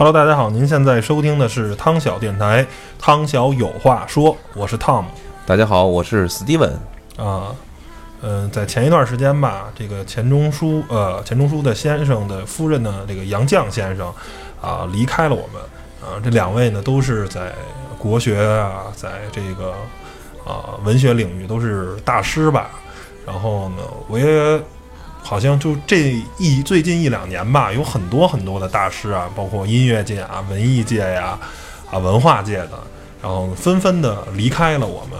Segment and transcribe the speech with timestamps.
[0.00, 2.66] Hello，大家好，您现在收听的是汤小电台，
[2.98, 5.04] 汤小有话说，我是 Tom
[5.44, 6.72] 大家好，我是 Steven。
[7.18, 7.54] 啊。
[8.22, 14.10] 嗯、在前一段时间吧，这个钱钟书，呃，钱钟书的先生的夫人呢，这个杨绛先生
[14.58, 15.60] 啊，离开了我们。
[16.00, 17.52] 啊，这两位呢，都是在
[17.98, 19.74] 国学啊，在这个
[20.46, 22.70] 啊文学领域都是大师吧。
[23.26, 24.58] 然后呢，我也
[25.30, 31.38] 好像就这一最近一两年吧，有很多很多的大师啊，包括音乐界啊、文艺界呀、
[31.88, 32.70] 啊文化界的，
[33.22, 35.16] 然后纷纷的离开了我们。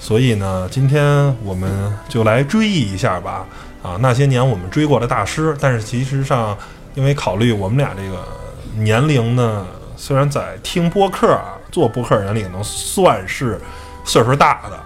[0.00, 3.46] 所以呢，今天我们就来追忆一下吧，
[3.84, 5.56] 啊，那些年我们追过的大师。
[5.60, 6.58] 但是其实上，
[6.96, 8.26] 因为考虑我们俩这个
[8.74, 9.64] 年龄呢，
[9.96, 13.60] 虽然在听播客啊、做播客人里能算是
[14.04, 14.76] 岁数大的，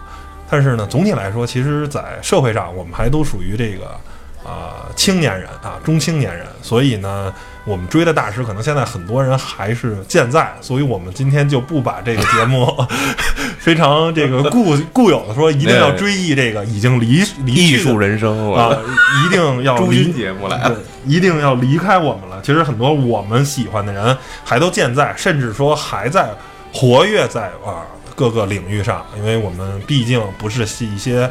[0.51, 3.99] 但是呢，总体来说，其实，在社会上我们还都属于这个
[4.47, 6.47] 啊、青年人啊中青年人。
[6.63, 7.33] 所以呢，
[7.65, 12.67] 我们追的大师，可能现在很多人还是健在，所以我们今天就不把这个节目
[13.59, 18.77] 非常这个 固固有的说，一定要追忆这个已经离离艺术人生，啊，
[19.25, 22.41] 一定要离中心节目来对，一定要离开我们了。
[22.43, 26.31] 其实很多我们喜欢的人还都健在，甚至说还在
[26.73, 27.83] 活跃在啊
[28.15, 31.29] 各个领域上，因为我们毕竟不是是一些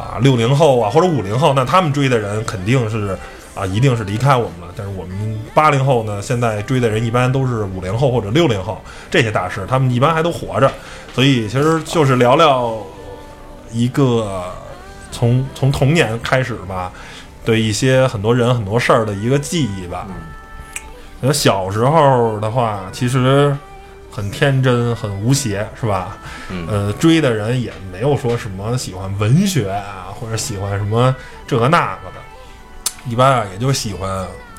[0.00, 3.16] 啊六零后啊或者五零后，那他们追的人肯定是
[3.54, 4.74] 啊一定是离开我们了。
[4.76, 10.72] 但是我们八零后呢，现在追的人一般都是五零后或者六零后这些大师，他们一般还都活着，
[11.12, 12.78] 所以其实就是聊聊
[13.72, 14.44] 一个
[15.10, 16.90] 从从童年开始吧，
[17.44, 20.06] 对一些很多人很多事儿的一个记忆吧。
[21.20, 23.54] 呃，小时候的话，其实
[24.10, 26.18] 很天真，很无邪，是吧？
[26.48, 31.14] 嗯呃，追的人也没有说什么喜欢文学啊，或者喜欢什么
[31.46, 34.10] 这个那个的，一般啊也就喜欢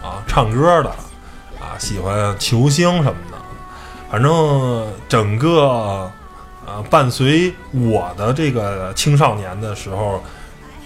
[0.02, 0.90] 啊唱歌的，
[1.60, 3.38] 啊喜欢球星什么的。
[4.10, 6.12] 反正整个
[6.66, 10.24] 呃伴随我的这个青少年的时候，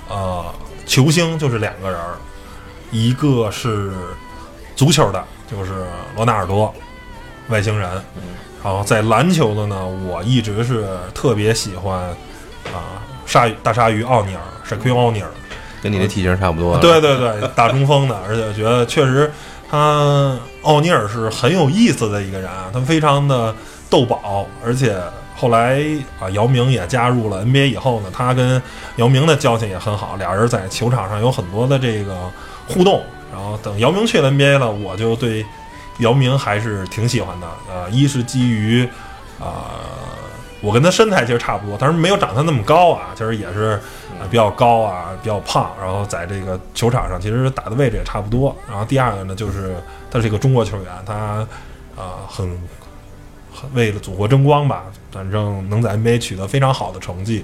[0.09, 0.45] 呃，
[0.85, 2.15] 球星就是两个人儿，
[2.91, 3.91] 一个是
[4.75, 6.73] 足球的，就是罗纳尔多，
[7.49, 8.03] 外星人。
[8.65, 11.99] 然后在篮球的呢，我一直是特别喜欢
[12.73, 15.29] 啊、鲨鱼大鲨鱼奥尼尔 Shaquille 奥尼尔。
[15.83, 16.75] 跟你的体型差不多。
[16.79, 19.31] 对对对，大中锋的，而且觉得确实
[19.69, 23.53] 他奥尼尔是很有意思的一个人啊，他非常的
[23.87, 24.99] 逗宝，而且
[25.35, 25.83] 后来
[26.19, 28.59] 啊，姚明也加入了 NBA 以后呢，他跟
[28.95, 32.17] 姚明的交情也很好，俩人在球场上有很多的这个
[32.67, 33.03] 互动。
[33.31, 35.45] 然后等姚明去了 NBA 了，我就对
[35.99, 37.47] 姚明还是挺喜欢的。
[37.69, 38.87] 呃，一是基于
[39.39, 39.67] 啊、
[40.61, 43.79] 我跟他身材其实差不多，但是没有长他那么高啊，其实也是
[44.19, 48.55] 啊比较高啊，比较胖，然后在这个球场上其实打的位置也差不多。
[48.67, 49.75] 然后第二个呢，就是
[50.09, 51.13] 他是一个中国球员，他
[51.95, 52.47] 啊、很
[53.53, 57.43] 很 为了祖国争光吧，反正能在 NBA 取得非常好的成绩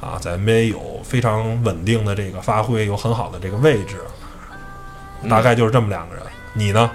[0.00, 3.96] 啊，在 NBA 有非常稳定的这个发挥，有很好的这个位置，
[5.28, 6.24] 大概就是这么两个人。
[6.52, 6.90] 你呢？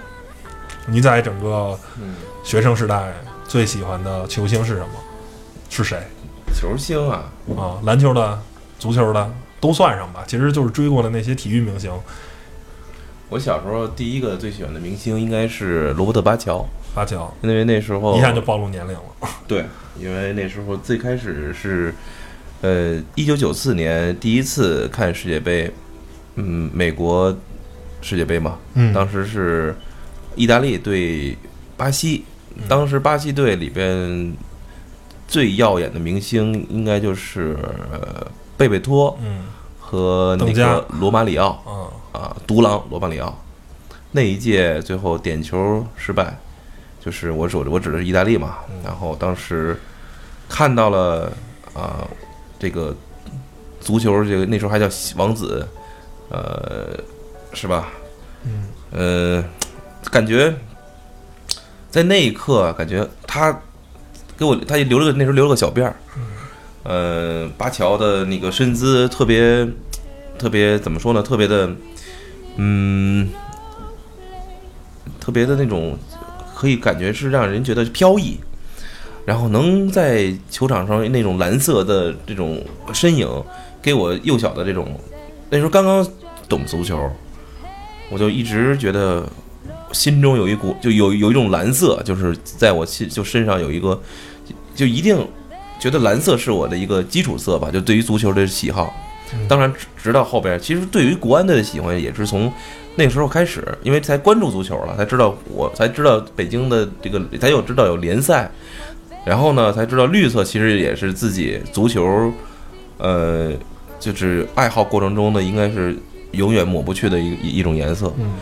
[0.87, 3.13] 你在整个嗯，学生时代
[3.47, 4.89] 最喜欢的球星是什么？
[5.69, 5.97] 是谁
[6.55, 7.79] 球星啊，啊？
[7.83, 8.39] 篮球的、
[8.77, 11.91] 足球的都算上吧，其实就是追过的那些体育明星。
[13.29, 16.63] 我小时候第一个最喜欢的明星应该是罗伯特巴乔，
[16.93, 19.01] 巴乔因为那时候一下就暴露年龄了。
[19.47, 19.65] 对，
[19.97, 21.91] 因为那时候最开始是，
[22.61, 25.71] 呃，一九九四年第一次看世界杯，
[26.35, 27.35] 嗯，美国
[28.01, 29.75] 世界杯嘛，嗯当时是
[30.35, 31.37] 意大利对
[31.77, 32.23] 巴西，
[32.67, 34.33] 当时巴西队里边
[35.27, 37.57] 最耀眼的明星应该就是
[37.91, 38.25] 呃
[38.57, 39.45] 贝贝托嗯
[39.79, 41.49] 和那个罗马里奥，
[42.13, 43.37] 啊啊独狼罗马里奥。
[44.11, 46.37] 那一届最后点球失败，
[46.99, 48.57] 就是我指我指的是意大利嘛。
[48.83, 49.79] 然后当时
[50.47, 51.31] 看到了
[51.73, 52.07] 啊、
[52.59, 52.95] 这个
[53.81, 55.67] 足球这个那时候还叫王子，
[56.29, 56.95] 呃，
[57.53, 57.89] 是吧？
[58.43, 59.43] 嗯，呃，
[60.11, 60.53] 感觉
[61.89, 63.61] 在那一刻，感觉他
[64.37, 65.95] 给我他留了个那时候留了个小辫儿，
[66.83, 69.67] 呃，巴乔的那个身姿特别
[70.37, 71.21] 特别怎么说呢？
[71.21, 71.69] 特别的，
[72.57, 73.29] 嗯，
[75.19, 75.97] 特别的那种，
[76.55, 78.37] 可以感觉是让人觉得飘逸，
[79.25, 82.63] 然后能在球场上那种蓝色的这种
[82.93, 83.27] 身影，
[83.81, 84.99] 给我幼小的这种
[85.49, 86.05] 那时候刚刚
[86.49, 87.09] 懂足球，
[88.09, 89.25] 我就一直觉得
[89.93, 94.01] 心中有一股就有有一种蓝色，就是在我心就身上有一个，
[94.75, 95.25] 就一定
[95.79, 98.93] 觉得蓝色是我的一个基础色吧，就对于足球的喜好。
[99.47, 102.51] 当然，直直到后边，其实对于国安队的喜欢也是从
[102.95, 108.51] 那个时候开始，因为才关注足球了，才知道我才知道北京的这个，才有知道有联赛，
[109.25, 112.31] 然后呢，才知道绿色其实也是自己足球，
[112.99, 113.51] 呃，
[113.99, 115.97] 就是爱好过程中的应该是
[116.33, 118.13] 永远抹不去的一一一种颜色。
[118.19, 118.33] 嗯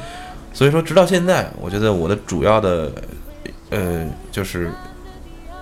[0.53, 2.91] 所以说，直到现在，我觉得我的主要的，
[3.69, 4.71] 呃，就是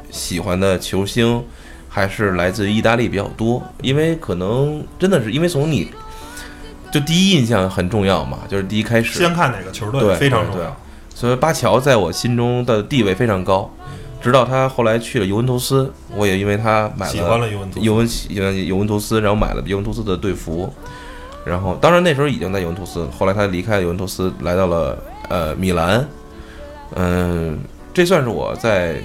[0.09, 1.43] 喜欢的球星
[1.87, 5.91] 还是来自于意大利比较多，因为可能真的是因为从你
[6.91, 10.75] 就第一印象很重要嘛，就是第一开始，先看哪个球队对非常重要。
[11.13, 13.69] 所以巴乔在我心中的地位非常高，
[14.21, 17.85] 直到他后来去了尤文图斯，我也因为他买了喜欢了尤文图斯。
[17.85, 20.73] 尤文尤文尤文图斯，然后买了尤文图斯的队服，
[21.49, 24.97] 然后当然那时候已经在尤文图斯，后来他离开尤文图斯，来到了
[25.29, 26.07] 呃米兰，
[26.95, 27.59] 嗯，
[27.91, 29.01] 这算是我在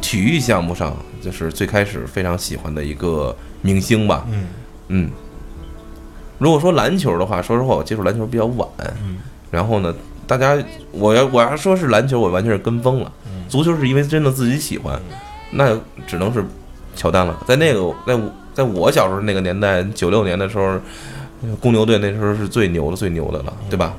[0.00, 4.46] 体育项目上就是最开始非常喜欢的一个明星吧，嗯
[4.88, 5.10] 嗯。
[6.38, 8.68] 如果说篮球的话，说实话，我接触篮球比较晚，
[9.02, 9.18] 嗯
[9.50, 9.94] 然后呢，
[10.26, 10.56] 大家
[10.92, 13.12] 我要我要说是篮球，我完全是跟风了。
[13.26, 15.00] 嗯足球是因为真的自己喜欢，
[15.50, 16.44] 那只能是
[16.96, 17.38] 乔丹了。
[17.46, 20.64] 在那个在我在我小时候那个年代，九六年的时候，
[21.42, 23.94] 呃公牛队那时候是最牛的最牛的了，对吧？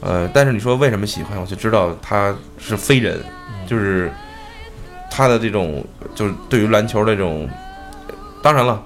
[0.00, 3.20] 呃，但是你说为什么喜欢，我就知道他是非人，
[3.66, 4.10] 就是
[5.10, 7.46] 他的这种就是对于篮球的这种，
[8.42, 8.82] 当然了。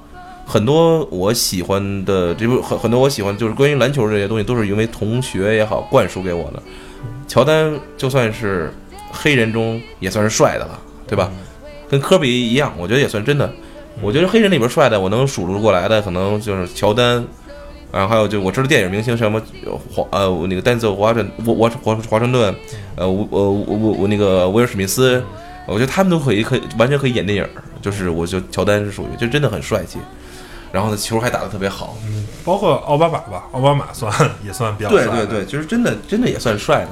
[0.46, 6.62] 很多我喜欢的，这不很很多我喜欢，就是关于篮球这些东西，都是因为同学也好灌输给我的。
[7.26, 8.70] 乔丹就算是
[9.10, 11.30] 黑人中也算是帅的了，对吧？
[11.88, 13.50] 跟科比一样，我觉得也算真的。
[14.02, 17.24] 我觉得黑人里边帅的，我能数出过来的，可能就是乔丹，
[17.92, 19.40] 然后还有就我知道电影明星什么
[19.90, 22.54] 华呃那个丹泽尔华盛我我华华盛顿，
[22.96, 25.22] 呃我我我我我那个威尔史密斯，
[25.66, 27.48] 我觉得他们都可以可以完全可以演电影，
[27.80, 29.98] 就是我就乔丹是属于就真的很帅气，
[30.72, 34.12] 然后呢球还打得特别好，嗯，包括奥巴马吧，奥巴马算
[34.44, 36.88] 也算比较帅对对对，就是真的真的也算帅的。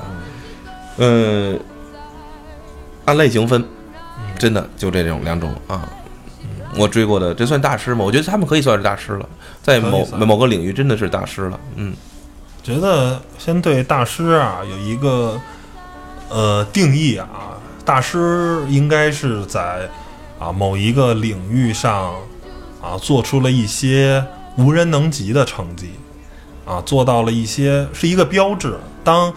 [0.98, 1.58] 嗯，
[3.06, 3.60] 按类型分，
[4.18, 5.88] 嗯真的就这种两种啊。
[6.76, 8.04] 我追过的，这算大师吗？
[8.04, 9.28] 我觉得他们可以算是大师了，
[9.62, 11.60] 在某某个领域真的是大师了。
[11.76, 11.94] 嗯
[12.62, 15.40] 觉得先对大师啊有一个
[16.28, 19.88] 呃定义啊，大师应该是在
[20.38, 22.14] 啊某一个领域上
[22.80, 24.24] 啊做出了一些
[24.56, 25.90] 无人能及的成绩
[26.64, 28.78] 啊，做到了一些是一个标志。
[29.02, 29.34] 当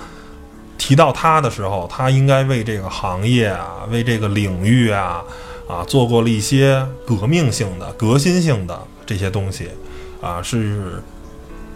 [0.78, 5.24] 提到他的时候，他应该为这个行业啊，为这个领域啊
[5.68, 9.70] 啊做过了一些革命性的、革新性的这些东西
[10.22, 11.02] 啊，是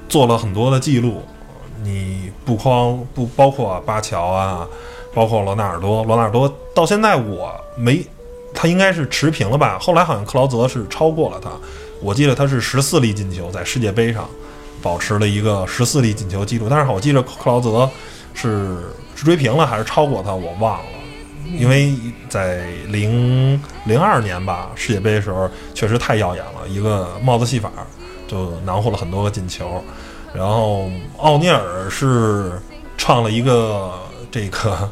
[0.07, 1.23] 做了很多的记录。
[1.81, 4.67] 你不光不包括巴乔啊，
[5.13, 8.05] 包括罗纳尔多，罗纳尔多到现在我没，
[8.53, 9.79] 他应该是持平了吧？
[9.79, 11.49] 后来好像克劳泽是超过了他，
[12.01, 14.29] 我记得他是十四粒进球，在世界杯上
[14.81, 17.89] 保持了一个十四粒进球记录，但是我记得克劳泽
[18.33, 18.77] 是
[19.15, 20.85] 是追平了还是超过他，我忘了。
[21.57, 21.93] 因为
[22.27, 27.71] 在零零二年吧，世界杯的时候确实太耀眼了，一个帽子戏法
[28.27, 29.83] 就囊获了很多个进球。
[30.33, 32.61] 然后奥尼尔是
[32.97, 33.93] 创了一个
[34.29, 34.89] 这个，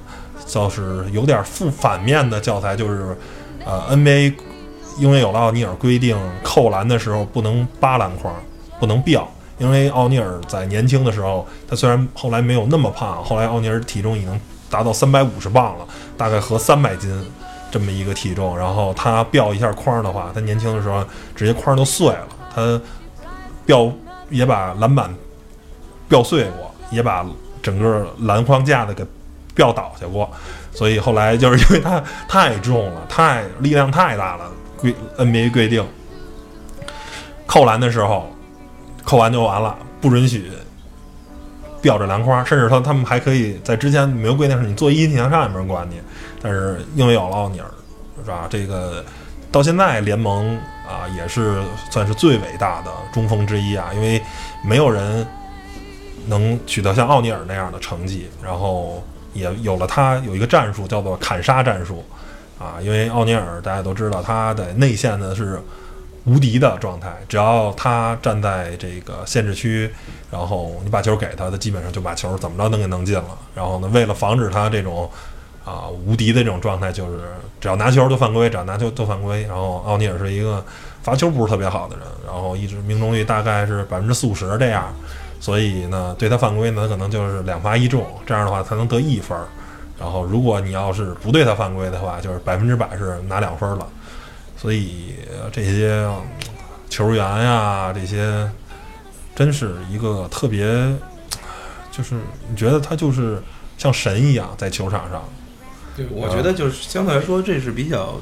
[0.47, 3.15] 就是有点负反面的教材，就是
[3.63, 4.33] 呃 NBA
[4.97, 8.33] 因为有了奥尼尔规定，扣篮的时候不能扒篮筐，
[8.79, 9.27] 不能掉。
[9.59, 15.85] 因为奥尼尔在年轻的时候，他虽然后来没有那么胖，后来奥尼尔体重已经达到三百五十磅了，
[16.17, 17.09] 大概合三百斤
[17.71, 18.57] 这么一个体重。
[18.57, 21.03] 然后他吊一下框的话，他年轻的时候
[21.35, 22.81] 直接框都碎了，他
[23.65, 23.91] 吊
[24.29, 25.13] 也把篮板
[26.09, 27.25] 吊碎过，也把
[27.61, 29.05] 整个篮筐架子给
[29.55, 30.29] 吊倒下过。
[30.73, 35.85] 所以后来就是 因为他太重了，太力量太大了，规 NBA 规定
[37.45, 38.29] 扣篮的时候
[39.03, 40.51] 扣完就完了，不允许
[41.81, 46.01] 吊着篮筐，甚至他他们还可以在之前没有规定是你做一级向上也没人管你，
[46.41, 47.67] 但是因为有了奥尼尔，
[48.23, 48.47] 是吧？
[48.49, 49.03] 这个
[49.51, 50.55] 到现在联盟
[50.87, 54.21] 啊也是算是最伟大的中锋之一啊，因为
[54.63, 55.25] 没有人
[56.27, 59.03] 能取得像奥尼尔那样的成绩，然后
[59.33, 62.03] 也有了他有一个战术叫做砍杀战术
[62.59, 65.61] 啊，因为奥尼尔大家都知道他在内线呢是
[66.27, 69.89] 无敌的状态，只要他站在这个限制区，
[70.29, 73.37] 然后你把球给他，他基本上就把球怎么着能给弄进了。
[73.55, 75.09] 然后呢，为了防止他这种
[75.63, 77.21] 啊无敌的这种状态，就是
[77.61, 79.43] 只要拿球就犯规，只要拿球就犯规。
[79.43, 80.61] 然后奥尼尔是一个
[81.01, 84.93] 罚球不是特别好的人，然后一直命中率大概是百分之四五十这样，
[85.39, 89.37] 所以呢，对他犯规呢，可能就是两罚一中，这样的话才能得一分。
[89.97, 93.87] 然后如果你要是不对他犯规的话，就是百分之百是拿两分了。
[94.67, 96.21] 所以呃这些嗯
[96.89, 98.45] 球员呀，这些
[99.33, 100.65] 真是一个特别，
[101.89, 102.15] 就是
[102.49, 103.41] 你觉得他就是
[103.77, 105.23] 像神一样在球场上。
[105.95, 108.19] 对，我觉得就是相对来说，这是比较，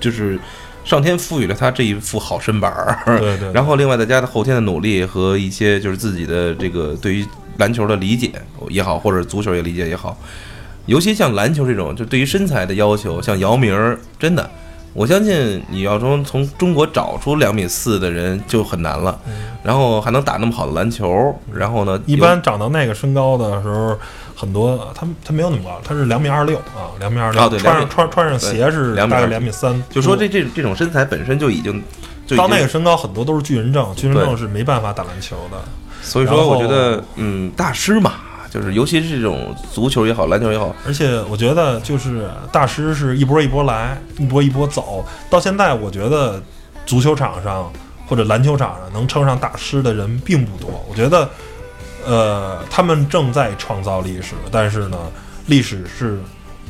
[0.00, 0.36] 就是
[0.84, 7.24] 上天赋予了他这一副好身板儿，对 对然后另外再加上后天的努力和一些就是自己的这个对于
[7.58, 8.32] 篮球的理解
[8.70, 10.18] 也好，或者足球也理解也好，
[10.86, 14.50] 尤其像篮球这种，就对于身材的要求，像姚明儿，真的，
[14.94, 19.18] 我相信你要说从中国找出两米四的人就很难了，
[19.62, 23.98] 然后还能打那么好的篮球，然后呢，一般长到那个身高的时候，
[24.36, 31.76] 很多他他没有那么高，他是两米二六啊，两米二六、啊对穿上穿穿上鞋是2米大概两米三，就说这这这种身材本身就已经
[32.26, 35.58] 已经到那个身高，很多都是巨人症，巨人症是没办法打篮球的。
[36.02, 38.12] 所以说，我觉得，嗯，大师嘛，
[38.54, 45.04] 就是尤其是这种足球也好，篮球也好，而且我觉得，就是大师是一波一波来，一波一波走。
[45.28, 46.40] 到现在，我觉得
[46.86, 47.68] 足球场上
[48.06, 50.70] 或者篮球场上能称上大师的人并不多。
[50.88, 51.28] 我觉得，
[52.06, 54.96] 呃，他们正在创造历史，但是呢，
[55.46, 56.20] 历史是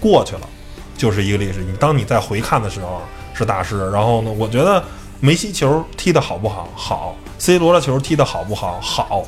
[0.01, 0.49] 过去了，
[0.97, 1.63] 就是一个历史。
[1.63, 3.03] 你当你在回看的时候
[3.35, 4.83] 是大师，然后呢，我觉得
[5.21, 6.67] 梅西球踢得好不好？
[6.75, 8.81] 好，C 罗的球踢得好不好？
[8.81, 9.23] 好。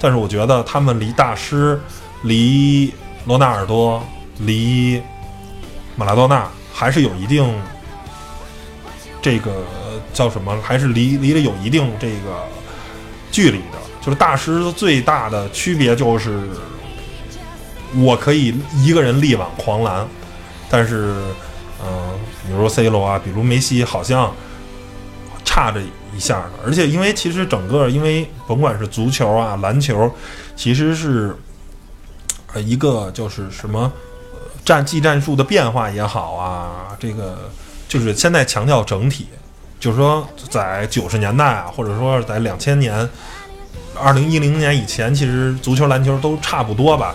[0.00, 1.78] 但是我觉得他们离大师，
[2.22, 2.92] 离
[3.26, 4.02] 罗纳尔多，
[4.38, 5.00] 离
[5.94, 7.46] 马拉多纳还是有一定
[9.20, 9.64] 这个
[10.14, 10.58] 叫什么？
[10.62, 12.46] 还是离离了有一定这个
[13.30, 13.78] 距离的。
[14.00, 16.48] 就是大师最大的区别就是，
[17.94, 20.08] 我可以一个人力挽狂澜，
[20.70, 21.14] 但是，
[21.84, 24.34] 嗯、比如 C 罗啊，比如梅西，好像
[25.44, 25.82] 差着
[26.20, 26.44] 下。
[26.64, 30.08] 而且，因为其实整个，因为甭管是足球啊、篮球，
[30.54, 31.34] 其实是
[32.52, 33.90] 呃一个就是什么
[34.64, 37.50] 战技战术的变化也好啊，这个
[37.88, 39.26] 就是现在强调整体，
[39.80, 43.08] 就是说在九十年代啊，或者说在两千年、
[43.98, 47.14] 二零一零年以前，其实足球、篮球都差不多吧。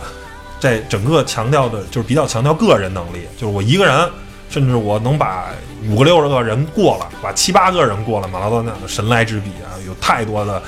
[0.58, 4.10] 在整个强调的就是比较强调个人能力，就是我一个人，
[4.50, 5.50] 甚至我能把
[5.88, 10.62] 五个六十个人过了，把七八个人过了，马拉多纳的神来之笔啊，有太多的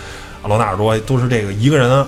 [0.45, 2.05] 罗纳尔多都是这个一个人，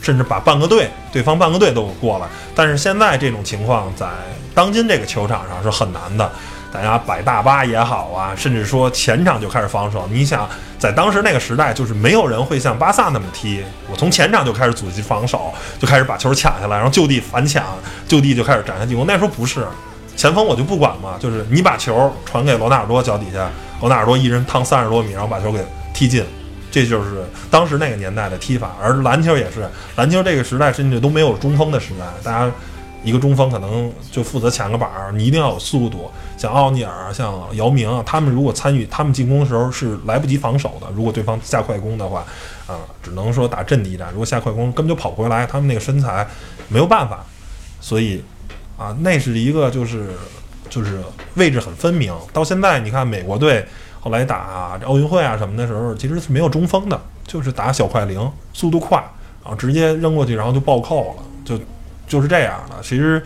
[0.00, 2.28] 甚至把半个队，对方半个队都过了。
[2.54, 4.06] 但是现在这种情况在
[4.54, 6.30] 当今这个球场上是很难的，
[6.72, 10.06] 大家摆大巴也好啊，甚至说前场就开始防守。
[10.10, 17.64] 你想，在当时那个时代，就是没有人会像巴萨那么踢，我从前场就开始阻击防守，就开始把球抢下来，然后就地反抢，
[18.06, 19.06] 就地就开始展开进攻。
[19.06, 19.66] 那时候不是，
[20.20, 23.50] 前锋我就不管嘛，就是你把球传给罗纳尔多脚底下，
[23.80, 26.22] 罗纳尔多一人趟三十多米，然后把球给踢进。
[26.70, 32.52] 这就是当时那个年代的踢法，而篮球也是，篮球这个时代甚至都没有中锋的时代，大家
[33.02, 36.10] 一个中锋可能就负责抢个板儿，你一定要有速度。
[36.36, 42.26] 像奥尼尔、像姚明啊，他们如果参与他们进攻的时候是来不及防守的，如果对方下快攻的话，
[42.66, 44.08] 啊、只能说打阵地战。
[44.12, 46.28] 如果下快攻根本就跑不回来，他们那个身材
[46.68, 47.24] 没有办法，
[47.80, 48.22] 所以
[48.80, 50.06] 啊，那是一个就是
[50.70, 51.02] 就是
[51.34, 52.16] 位置很分明。
[52.32, 53.62] 到现在你看美国队
[54.00, 58.96] 后来打这奥运会啊什么的时候，其实是没有中锋的，就是打小快灵，速度快，
[59.42, 61.60] 然后直接扔过去，然后就暴扣了，就
[62.08, 62.76] 就是这样的。
[62.82, 63.22] 其实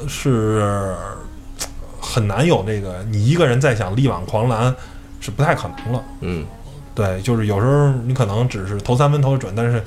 [0.00, 0.94] 呃是
[2.00, 4.72] 很难有那个你一个人再想力挽狂澜
[5.18, 6.04] 是不太可能了。
[6.20, 6.46] 嗯，
[6.94, 9.82] 对，就是有时候你可能只是投三分投的准，但是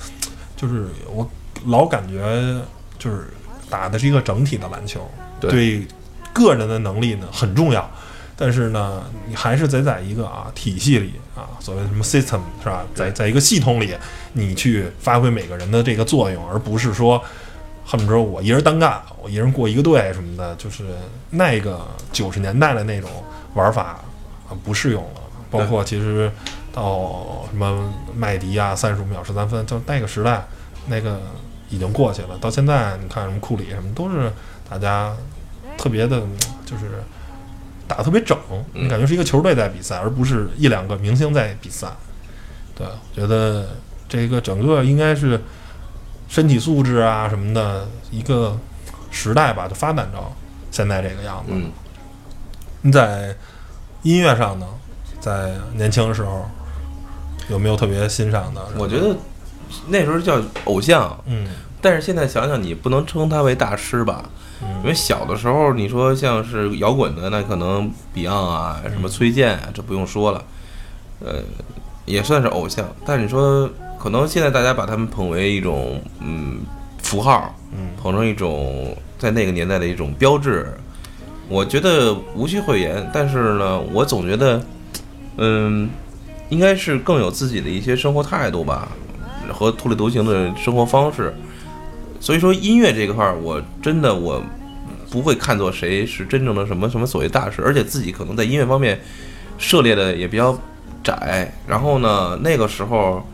[0.57, 1.25] 就是我
[1.67, 2.59] 老感觉
[2.97, 3.27] 就是
[3.69, 5.09] 打的是一个整体的篮球，
[5.39, 5.85] 对
[6.33, 7.89] 个人的能力呢很重要，
[8.35, 13.95] 但是呢，你还是得在一个啊体系里啊，所谓什么 system 是吧，在在一个系统里，
[14.33, 17.21] 你去发挥每个人的这个作用，而不是说
[17.85, 20.85] 恨不得我一人单干，我一人过一个队什么的，就是
[21.31, 23.09] 那个九十年代的那种
[23.55, 23.99] 玩法
[24.47, 25.21] 啊不适用了。
[25.51, 26.31] 包括其实
[26.71, 30.45] 到什么麦迪啊，三十五秒十三分，就那个时代，
[30.85, 31.19] 那个
[31.69, 32.37] 已经过去了。
[32.39, 34.31] 到现在你看什么库里什么都是
[34.69, 35.15] 大家
[35.77, 37.03] 特别的，嗯就是
[37.87, 38.37] 打得特别整，
[38.73, 41.87] 嗯你感觉是一个球队在比赛，而不是一两个明星在比赛。
[42.75, 43.69] 对，我觉得
[44.07, 45.41] 这个整个应该是
[46.27, 48.57] 身体素质啊什么的一个
[49.11, 50.31] 时代吧，就发展到
[50.71, 51.51] 现在这个样子。
[51.53, 51.71] 嗯，
[52.81, 53.35] 你在
[54.03, 54.67] 音乐上呢，
[55.19, 56.45] 在年轻的时候
[57.49, 58.61] 有没有特别欣赏的？
[58.77, 59.15] 我觉得
[59.87, 61.47] 那时候叫偶像，嗯
[61.81, 64.23] 但是现在想想，你不能称他为大师吧？
[64.61, 70.43] 因嗯为小的时候，你说像是摇滚的，那可能 Beyond 啊，什么崔健啊，这不用说了，
[71.21, 71.35] 呃，
[72.05, 72.85] 也算是偶像。
[73.05, 76.59] 但你说，可能现在大家把他们捧为一种嗯
[77.01, 80.67] 符号，嗯捧成一种在那个年代的一种标志，
[81.47, 83.09] 我觉得无需讳言。
[83.13, 84.61] 但是呢，我总觉得，
[85.37, 85.89] 嗯，
[86.49, 88.89] 应该是更有自己的一些生活态度吧，
[89.53, 91.33] 和特立独行的生活方式。
[92.19, 94.43] 所以说，音乐这一块儿，我真的我
[95.09, 98.99] 不会看作谁是真正的什么什么所谓大师，而且自己可能在音乐方面
[99.57, 100.57] 涉猎的也比较
[101.01, 101.49] 窄。
[101.65, 103.25] 然后呢，那个时候，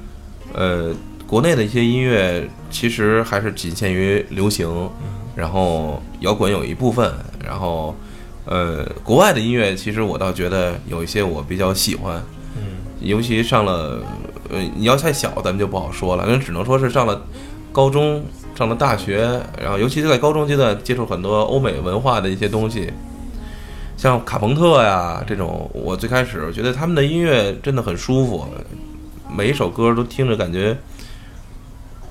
[0.53, 0.93] 呃，
[1.25, 4.89] 国内的一些音乐其实还是仅限于流行，
[5.35, 7.11] 然后摇滚有一部分，
[7.43, 7.95] 然后
[8.45, 12.23] 呃，国外的音乐其实我倒觉得有一些我比较喜欢，
[12.55, 12.61] 嗯
[13.01, 13.99] 尤其上了
[14.49, 17.21] 呃，你要太小，咱们就不好说了，那只能说是上了
[17.71, 18.23] 高中。
[18.55, 22.89] 上了大学，然后尤其是在高中阶段接触很多欧美文化的一些东西，
[23.97, 28.47] 像卡朋特呀这种，我最开始觉得他们的音乐真的很舒服，
[29.29, 30.77] 每一首歌都听着感觉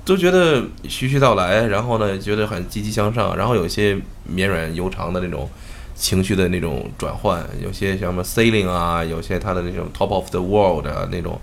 [0.05, 5.49] 都觉得徐徐道来，然后呢觉得很积极向上，然后有些绵软悠长的那种
[5.95, 11.41] 情绪的那种转换，有些像什么 Sailing 啊，有些他的那种 Top of the World 啊那种，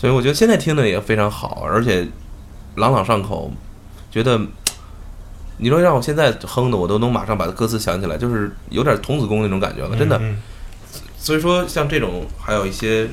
[0.00, 2.08] 所以我觉得现在听的也非常好，而且
[2.76, 3.52] 朗朗上口。
[4.10, 4.40] 觉得，
[5.58, 10.16] 你说让我现在哼的，我都能马上把歌词想起来，就是有点童子功那种感觉了，真的。
[10.18, 10.38] 嗯
[11.18, 13.06] 所以说，像这种还有一些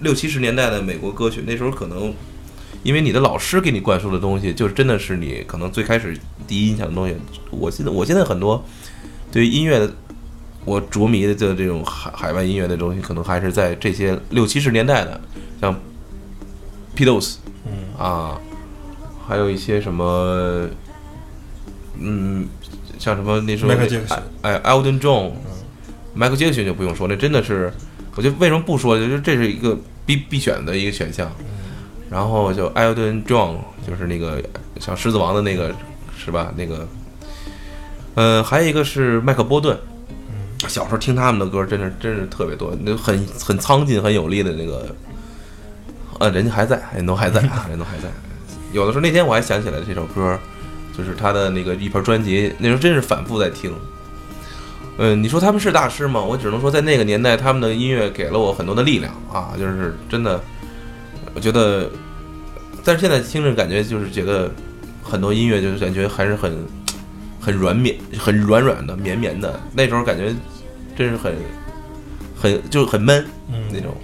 [0.00, 2.12] 六七十年代的美国歌曲，那时候可能
[2.82, 6.14] 因为你的老师给你灌输的东西，就是真的是你可能最开始
[6.46, 7.16] 第一印象的东西。
[7.50, 8.62] 我现在我现在很多
[9.32, 9.90] 对于音乐的
[10.64, 15.20] 我着迷的这种海海外音乐的东西，可能还是在这些六七十年代的，
[15.60, 15.74] 像
[16.96, 18.40] Beatles 嗯啊。
[19.26, 20.66] 还有一些什么，
[22.00, 22.46] 嗯，
[22.98, 25.32] 像什么那时候 Jackson 哎，Elton John，
[26.14, 27.70] 迈克杰克逊就不用说，那真的是，
[28.14, 31.30] 我觉得为什么不说，就是这是一个必必选的一个选项。
[32.08, 34.42] 然后就 Elton John，就是那个
[34.80, 35.74] 像狮子王的那个，
[36.16, 36.50] 是吧？
[36.56, 36.88] 那个，
[38.14, 39.78] 呃，还有一个是麦克波顿。
[40.68, 44.94] 小时候听他们的歌，真是真是特别多，那很很苍劲、很有力的那个，
[46.20, 48.08] 呃，人家还在，人都还在， 人都还在。
[48.72, 50.38] 有的时候那天我还想起来这首歌，
[50.96, 53.72] 就是他的那个一盘专辑，那时候真是反复在听。
[54.98, 56.20] 嗯，你说他们是大师吗？
[56.20, 60.40] 我只能说在那个年代，他们的音乐给了我很多的力量啊，就是真的，
[61.34, 61.88] 我觉得，
[62.84, 64.50] 但是现在听着感觉就是觉得
[65.02, 66.52] 很多音乐就是感觉还是很
[67.40, 69.58] 很软绵、很软软的、绵绵的。
[69.72, 70.34] 那时候感觉
[70.98, 71.32] 真是很
[72.36, 73.96] 很就是很闷嗯那种，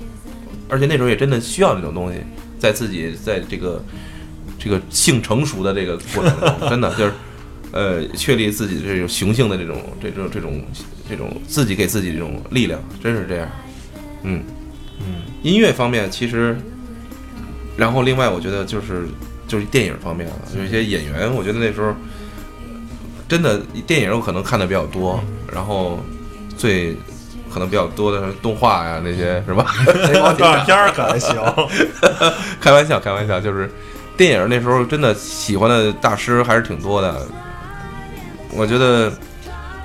[0.68, 2.20] 而且那时候也真的需要那种东西，
[2.57, 3.85] 在自己在这个
[4.57, 7.12] 这个性成熟的这个过程中，真的就是
[7.72, 10.64] 呃确立自己这种雄性的这种这种这种
[11.11, 13.48] 这种自己给自己这种力量，真是这样。
[14.22, 14.44] 嗯，
[15.00, 16.57] 嗯音乐方面其实，
[17.76, 19.09] 然后另外我觉得就是
[19.48, 21.92] 就是电影方面了，有一些演员，我觉得那时候
[23.28, 25.20] 真的电影我可能看的比较多，
[25.52, 25.98] 然后
[26.56, 26.96] 最
[27.52, 29.66] 可能比较多的是动画呀那些是吧？
[30.12, 30.32] 动画
[30.64, 31.34] 片儿可还行，
[32.60, 33.70] 开玩笑，开玩笑，就是
[34.16, 37.26] 电影那时候真的喜欢的大师还是挺多的。
[38.56, 39.12] 我觉得，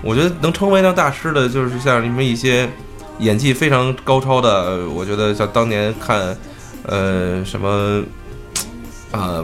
[0.03, 2.69] 我觉得能称为那大师的，就是像你们一些
[3.19, 4.87] 演技非常高超的。
[4.89, 6.37] 我觉得像当年看，
[6.85, 8.03] 呃，什么，
[9.11, 9.43] 啊、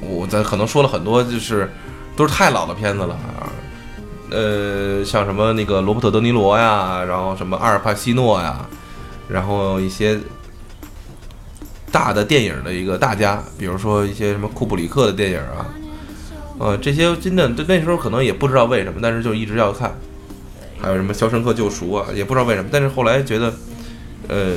[0.00, 1.70] 我咱可能说了很多，就是
[2.14, 3.48] 都是太老的片子了啊。
[4.34, 8.66] 呃，像什么那个罗伯特·德尼罗呀，然后什么阿尔帕西诺呀，
[9.28, 10.18] 然后一些
[11.92, 15.66] 大的电影的一个大家，比如说一些什么库布里克的电影啊，
[16.58, 19.94] 呃，这些真的那时候可能也不知道为什么，但是就一直要看。
[20.80, 23.54] 还有什么《肖申克救赎》啊，也不知道为什么，但是后来觉得，
[24.28, 24.56] 呃，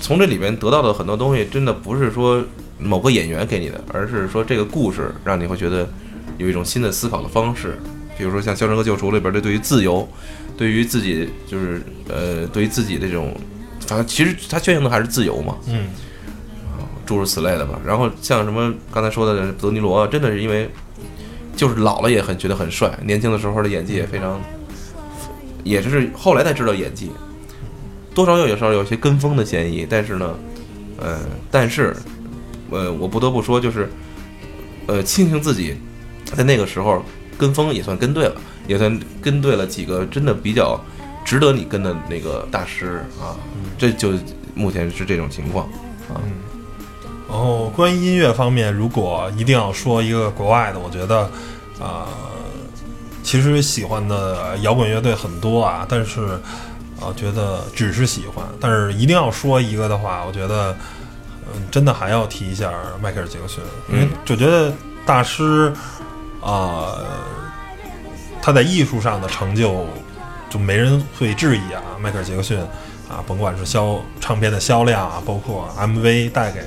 [0.00, 2.42] 从这里面得到的很多东西，真的不是说
[2.78, 5.86] 某个演员给你的，而是说这个故事让你会觉得
[6.38, 7.78] 有一种新的思考的方式。
[8.16, 10.08] 比如说像《肖申克救赎》里边的对于自由，
[10.56, 13.34] 对于自己就是呃，对于自己的这种，
[13.86, 15.56] 反正其实他宣扬的还是自由嘛。
[15.68, 15.86] 嗯
[17.06, 17.78] 诸如此类的吧。
[17.86, 20.68] 然后像什么刚才说的德尼罗，真的是因为
[21.54, 24.40] 就是老了也很觉得很帅，年轻的时候的演技也非常，
[25.62, 27.12] 也是后来才知道演技，
[28.12, 29.86] 多少有有时候有些跟风的嫌疑。
[29.88, 30.34] 但是呢，
[30.98, 31.94] 呃，但是
[32.70, 33.88] 呃，我不得不说，就是
[34.86, 35.76] 呃，庆幸自己
[36.24, 37.04] 在那个时候
[37.38, 38.34] 跟风也算跟对了，
[38.66, 40.80] 也算跟对了几个真的比较
[41.24, 43.36] 值得你跟的那个大师啊。
[43.78, 44.12] 这就
[44.54, 45.66] 目前是这种情况
[46.08, 46.20] 啊。
[47.28, 51.28] 然后关于音乐方面，如果一定要说一个国外的，我觉得，
[51.80, 52.06] 啊、
[53.24, 56.20] 其实喜欢的摇滚乐队很多啊，但是，
[57.00, 58.46] 啊、觉得只是喜欢。
[58.60, 60.72] 但是一定要说一个的话，我觉得，
[61.52, 62.72] 嗯，真的还要提一下
[63.02, 63.60] 迈克尔·杰克逊，
[63.92, 64.72] 因为就觉得
[65.04, 65.72] 大师，
[66.46, 66.94] 啊、
[68.40, 69.84] 他在艺术上的成就，
[70.48, 71.82] 就没人会质疑啊。
[72.00, 72.56] 迈克尔·杰克逊
[73.08, 76.60] 啊，甭管是销唱片的销量啊，包括 MV 带给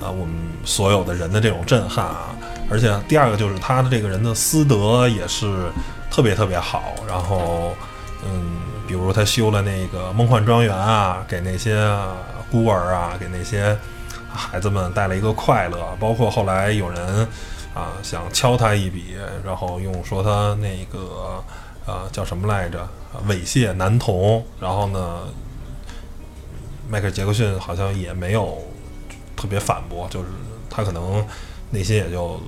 [0.00, 2.34] 啊我们所有的人的这种震撼啊，
[2.68, 5.70] 而且第二个就是他的这个人的私德也是
[6.10, 7.74] 特别特别好，然后
[8.24, 11.88] 嗯，比如他修了那个梦幻庄园啊，给那些
[12.50, 13.76] 孤儿啊，给那些
[14.32, 17.28] 孩子们带来一个快乐，包括后来有人
[17.74, 21.42] 啊想敲他一笔，然后用说他那个
[21.86, 22.88] 呃叫什么来着，
[23.28, 25.22] 猥亵男童，然后呢，
[26.88, 28.62] 迈克尔·杰克逊好像也没有
[29.36, 30.26] 特别反驳，就是
[30.70, 31.24] 他可能
[31.70, 32.40] 内心也就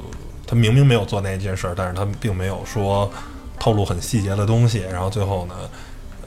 [0.46, 3.10] 他明明没有做那件事，但是他并没有说
[3.58, 5.54] 透露很细节的东西，然后最后呢，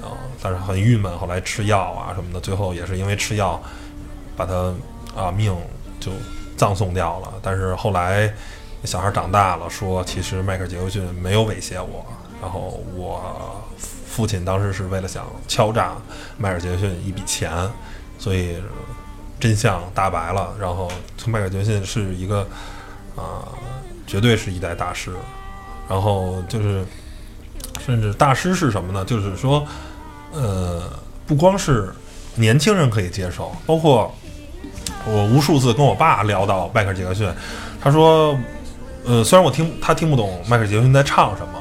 [0.01, 3.61] 呃，但是很郁闷，后来吃药啊什么的，最后也是因为吃药
[4.35, 4.73] 把他
[5.15, 5.55] 啊命
[6.01, 6.11] 就
[6.57, 7.33] 葬送掉了。
[7.41, 8.33] 但是后来
[8.83, 12.05] 小孩长大了，说其实迈克尔·杰克逊没有威胁我，
[12.41, 13.61] 然后我
[14.07, 15.93] 父亲当时是为了想敲诈
[16.37, 17.51] 迈克尔·杰克逊一笔钱，
[18.17, 18.55] 所以
[19.39, 20.53] 真相大白了。
[20.59, 20.91] 然后
[21.25, 22.47] 迈克尔·杰克逊是一个
[23.15, 23.47] 啊、
[24.07, 25.13] 绝对是一代大师。
[25.89, 26.85] 然后就是，
[27.83, 29.03] 甚至大师是什么呢？
[29.03, 29.65] 就是说，
[30.31, 30.83] 呃，
[31.25, 31.91] 不光是
[32.35, 34.13] 年轻人可以接受，包括
[35.07, 37.27] 我无数次跟我爸聊到迈克尔·杰克逊，
[37.81, 38.37] 他说，
[39.09, 41.59] 呃，虽然我听他听不懂迈克·杰克逊在唱什么，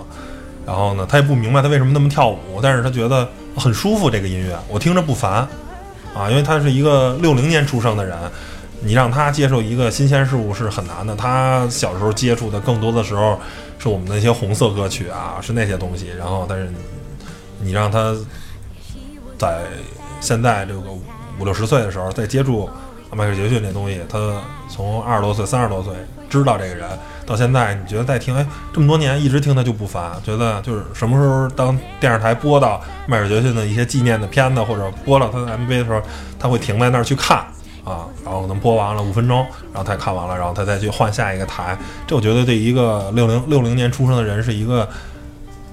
[0.66, 5.48] 然后呢，他也不明白他为什么那么跳舞，但是他觉得很舒服这个音乐，我听着不烦
[6.14, 8.18] 啊，因为他是一个六零年出生的人，
[8.82, 11.16] 你让他接受一个新鲜事物是很难的。
[11.16, 13.40] 他小时候接触的更多的时候
[13.78, 16.08] 是我们那些红色歌曲啊，是那些东西。
[16.18, 16.70] 然后，但是
[17.62, 18.14] 你让他
[19.38, 19.62] 在
[20.20, 20.80] 现在这个
[21.40, 22.68] 五六十岁的时候再接触
[23.12, 24.18] 迈克尔·杰克逊这东西，他
[24.68, 25.92] 从二十多岁、三十多岁
[26.28, 26.88] 知道这个人，
[27.26, 36.00] 到现在你觉得再听，哎，这么多年一直听他就不烦，觉得就是什么时候当电视台播到迈克尔·杰克逊的一些纪念的片子，或者播到他的 MV 的时候，
[36.38, 37.44] 他会停在那儿去看。
[37.84, 39.38] 啊，然后可能播完了五分钟，
[39.72, 41.74] 然后他看完了，然后他再去换下一个台。
[42.06, 44.86] 这我觉得对一个六零六零年出生的人是一个，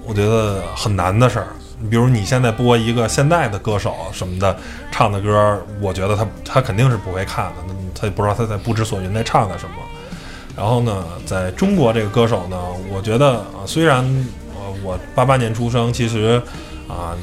[0.05, 1.47] 我觉得很难的事儿。
[1.79, 4.55] 你比如你现在播一个现在的歌手什么的
[4.91, 9.75] 唱的歌，我觉得他他肯定是不会看的，他也不知道他在不知所云在唱的什么。
[10.55, 12.57] 然后呢，在中国这个歌手呢，
[12.89, 14.03] 我觉得啊，虽然
[14.55, 16.41] 呃我八八年出生，其实
[16.87, 17.13] 啊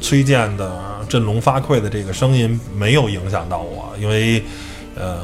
[0.00, 0.76] 崔健的
[1.08, 4.42] 振聋发聩的这个声音没有影响到我，因为
[4.96, 5.20] 呃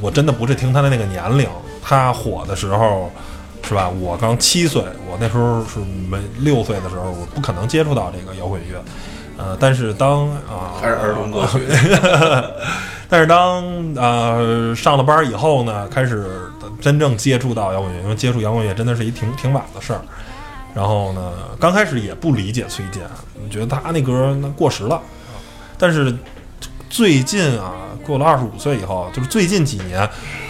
[0.00, 1.46] 我真的不是听他的那个年龄，
[1.82, 3.12] 他火的时候
[3.62, 3.88] 是吧？
[3.88, 8.82] 我刚七岁，我那时候是没六岁的时候，我不可能接触到这个摇滚乐。
[9.36, 11.60] 呃，但是当啊，还是儿童歌曲，
[13.08, 13.64] 但是当
[13.96, 20.00] 呃上了班以后呢，开始真正接触到摇滚乐，因为接触摇滚乐真的是一挺挺晚的事儿。
[20.74, 23.02] 然后呢，刚开始也不理解崔健，
[23.50, 25.02] 觉得他那歌那过时了啊。
[25.78, 26.14] 但是
[26.90, 27.72] 最近啊，
[28.04, 30.00] 过了二十五岁以后，就是最近几年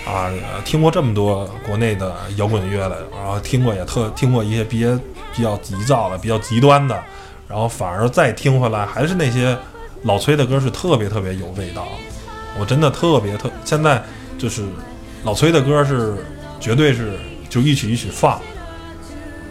[0.07, 0.33] 啊，
[0.65, 4.99] 听过这么多国内的摇滚乐的，然后听过也特听过一些比较
[5.37, 6.99] 比较急躁的、比较极端的，
[7.47, 9.57] 然后反而再听回来，还是那些
[10.05, 11.87] 老崔的歌是特别特别有味道。
[12.59, 14.03] 我真的特别特，现在
[14.39, 14.65] 就是
[15.25, 16.17] 老崔的歌是
[16.59, 17.19] 绝对是
[17.51, 18.41] 就一曲一曲放，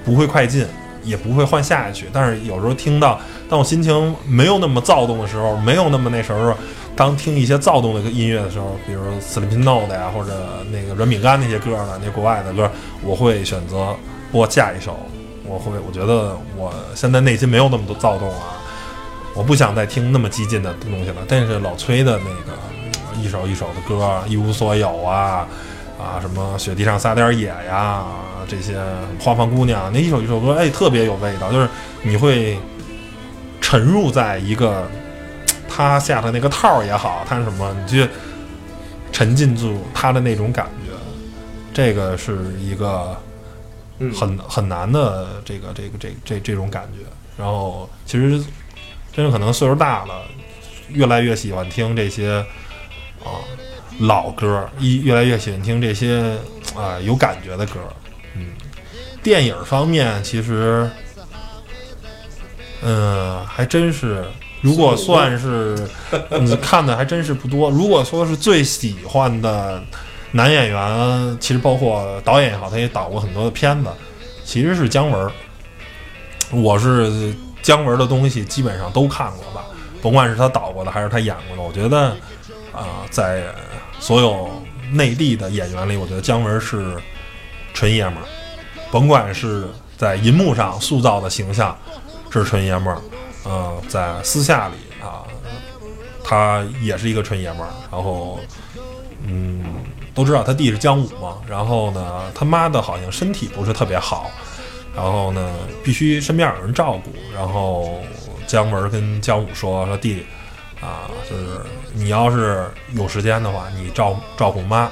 [0.04, 0.65] 不会快进，
[1.04, 2.08] 也不会换下一曲。
[2.12, 6.54] 但是有时候听到，当我心情没有那么躁动的时候，没有那么那时候，
[6.99, 10.33] 当听一些躁动的音乐的时候，比如 Sleeping Note 呀，或者
[10.69, 12.69] 那个软饼干那些歌呢，那国外的歌，
[13.01, 13.95] 我会选择
[14.33, 14.99] 播下一首。
[15.45, 18.59] 我会，我觉得我现在内心没有那么多躁动啊，
[19.33, 21.15] 我不想再听那么激进的东西了。
[21.25, 25.47] 但是老崔的那个一首一首的歌，一无所有啊，
[25.97, 28.03] 啊什么雪地上撒点野呀，
[28.45, 28.77] 这些
[29.21, 31.69] 花房姑娘，那一首一首歌，哎，特别有味道，就是
[32.01, 32.59] 你会
[33.62, 34.85] 沉入在一个
[35.69, 38.10] 他下的那个套儿也好，他是什么，你去
[39.12, 40.91] 沉浸住他的那种感觉，
[41.73, 43.15] 这个是一个
[43.99, 47.05] 嗯很很难的这个这个这这这种感觉。
[47.38, 48.43] 然后其实
[49.13, 50.23] 真的可能岁数大了，
[50.89, 52.43] 越来越喜欢听这些
[53.23, 53.39] 啊
[53.99, 56.38] 老歌，一越来越喜欢听这些
[56.75, 57.79] 啊有感觉的歌。
[58.36, 58.47] 嗯，
[59.23, 60.89] 电影方面其实，
[62.82, 64.25] 嗯，还真是。
[64.61, 65.75] 如果算是，
[66.31, 67.69] 嗯，看的还真是不多。
[67.69, 69.81] 如果说是最喜欢的
[70.31, 73.89] 男演员，其实包括导演也好，他也导过很多的片子，
[74.43, 75.31] 其实是姜文儿。
[76.51, 79.63] 我是姜文儿的东西基本上都看过吧，
[80.01, 82.15] 甭管是他导过的还是他演过的，我觉得
[82.71, 83.43] 啊、在
[83.99, 84.49] 所有
[84.91, 86.95] 内地的演员里，我觉得姜文儿是
[87.73, 88.25] 纯爷们儿，
[88.91, 89.67] 甭管是
[89.97, 91.77] 在银幕上塑造的形象
[92.29, 93.01] 是纯爷们儿，
[93.49, 95.25] 嗯，在私下里啊，
[96.23, 97.69] 他也是一个纯爷们儿。
[97.91, 98.39] 然后，
[99.25, 99.63] 嗯，
[100.13, 104.29] 都知道他弟是姜武嘛，然后呢，他妈的好像身体不是特别好，
[104.95, 105.51] 然后呢，
[105.83, 107.12] 必须身边有人照顾。
[107.33, 108.03] 然后
[108.45, 110.23] 姜文跟姜武说说弟
[110.79, 111.62] 啊，就是
[111.93, 114.91] 你要是有时间的话，你照照顾妈，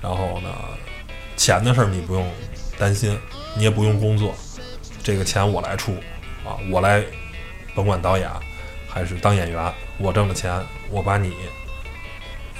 [0.00, 0.48] 然后呢，
[1.36, 2.24] 钱的事儿你不用
[2.78, 3.18] 担心，
[3.56, 4.32] 你也不用工作，
[5.02, 5.92] 这个钱我来出
[6.44, 7.02] 啊，我来，
[7.78, 8.28] 甭管导演
[8.88, 10.60] 还是当演员，我挣的钱
[10.90, 11.32] 我把你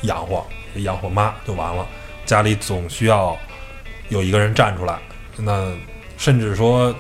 [0.03, 1.85] 养活，养活妈就完了。
[2.25, 3.37] 家里总需要
[4.11, 4.97] 有一个人站出来，
[5.37, 5.73] 那
[6.17, 6.95] 甚至说。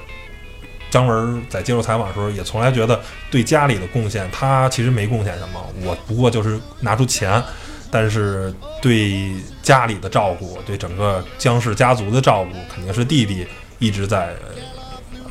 [0.90, 2.98] 姜文在接受采访的时候，也从来觉得
[3.30, 7.42] 对家里的贡献，他其实没贡献什么，我不过就是拿出钱，
[7.90, 8.50] 但是
[8.80, 9.30] 对
[9.62, 13.46] 家里的照顾，对整个姜氏家族的照顾，肯定是弟弟
[13.78, 14.34] 一直在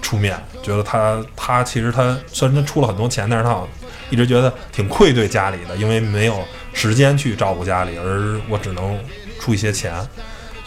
[0.08, 0.42] 出面。
[0.64, 3.68] 觉得他他其实他虽然他出了很多钱，但是他好
[4.10, 6.42] 一直觉得挺愧对家里的，因为没有
[6.72, 8.98] 时间去照顾家里，而我只能
[9.40, 9.94] 出一些钱。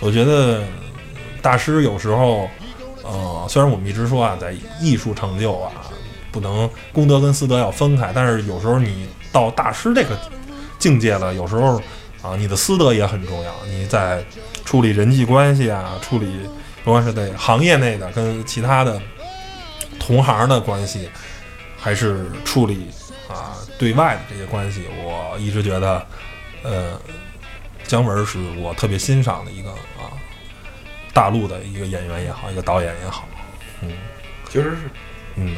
[0.00, 0.62] 我觉得
[1.40, 2.48] 大师有时候。
[3.02, 5.72] 呃，虽然我们一直说啊，在艺术成就啊，
[6.30, 10.16] 不能功德跟私德要分开，但是有时候你到大师这个
[10.78, 11.76] 境界了，有时候
[12.22, 13.52] 啊，你的私德也很重要。
[13.66, 14.22] 你在
[14.64, 16.30] 处理人际关系啊，处理
[16.84, 19.00] 不管是在行业内的跟其他的
[20.00, 21.08] 同行的关系，
[21.78, 22.90] 还是处理
[23.28, 26.04] 啊对外的这些关系，我一直觉得，
[26.64, 27.00] 呃，
[27.86, 30.10] 姜文是我特别欣赏的一个啊。
[31.12, 33.28] 大陆的一个演员也好，一个导演也好，
[33.82, 33.90] 嗯，
[34.48, 34.76] 其实是。
[35.34, 35.56] 嗯，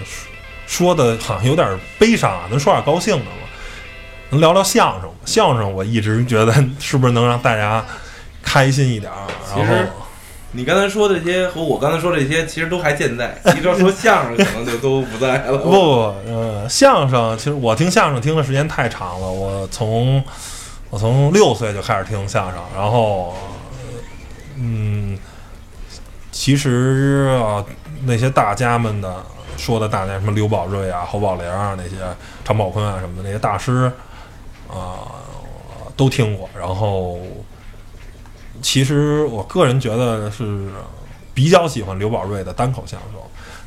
[0.66, 3.30] 说的好像有点悲伤啊，能说点高兴的吗？
[4.30, 5.14] 能聊聊相声吗？
[5.26, 7.84] 相声我一直觉得是不是能让大家
[8.42, 9.26] 开心一点儿？
[9.54, 9.74] 然后
[10.54, 13.36] 你刚才说的这些和我刚才说这些，其实都还健在。
[13.56, 15.58] 一说说相声，可能就都不在了。
[15.58, 15.78] 不不，
[16.26, 20.22] 呃，相声其实我听相声听的时间太长了，我从
[20.90, 23.34] 我从六岁就开始听相声，然后
[24.56, 25.18] 嗯，
[26.30, 27.64] 其实啊，
[28.04, 29.24] 那些大家们的
[29.56, 31.96] 说的大家，什么刘宝瑞啊、侯宝林啊那些
[32.44, 33.90] 常宝坤啊什么的那些大师
[34.68, 35.08] 啊、
[35.96, 36.48] 都听过。
[36.58, 37.18] 然后，
[38.62, 40.70] 其实我个人觉得是
[41.34, 43.20] 比较喜欢刘宝瑞的单口相声，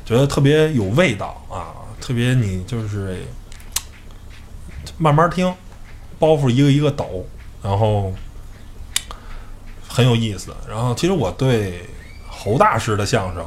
[0.04, 3.22] 觉得特别有味道啊，特别你就是
[4.96, 5.54] 慢慢听，
[6.18, 7.26] 包袱一个一个抖，
[7.62, 8.12] 然后
[9.86, 10.54] 很有意思。
[10.68, 11.88] 然后其实我对
[12.28, 13.44] 侯大师的相声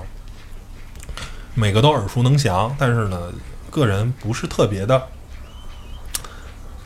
[1.55, 3.31] 每个都耳熟能详，但是呢，
[3.71, 5.07] 个人不是特别的，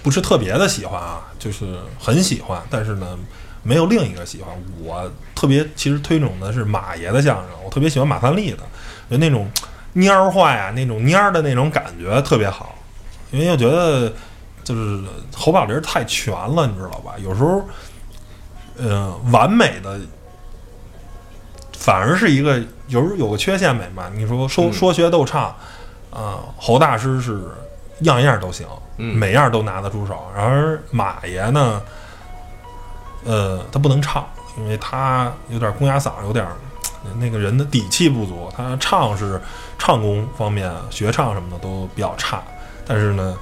[0.02, 3.18] 不是特别的喜欢啊，就是很喜欢，但是呢，
[3.64, 4.54] 没有另一个喜欢。
[4.84, 8.60] 我特别其实推崇的是马爷的相声，我特别喜欢马三立的，
[9.10, 9.50] 就那种
[9.96, 12.76] 蔫儿话呀，那种蔫儿的那种感觉特别好，
[13.32, 14.12] 因为我觉得
[14.64, 15.04] 就是
[15.36, 17.14] 侯宝林太全了，你知道吧？
[17.18, 17.66] 有时候，
[18.78, 20.00] 呃，完美的
[21.78, 24.10] 反而是一个有时候有个缺陷美嘛。
[24.16, 25.56] 你说说嗯说学逗唱，
[26.12, 27.42] 啊、侯大师是
[28.00, 28.66] 样样都行，
[28.98, 30.26] 嗯每样都拿得出手。
[30.36, 31.82] 然而马爷呢，
[33.26, 36.46] 呃，他不能唱，因为他有点公鸭嗓，有点
[37.18, 38.52] 那个人的底气不足。
[38.56, 39.42] 他唱是
[39.78, 42.42] 唱功方面，学唱什么的都比较差，
[42.86, 43.38] 但是呢，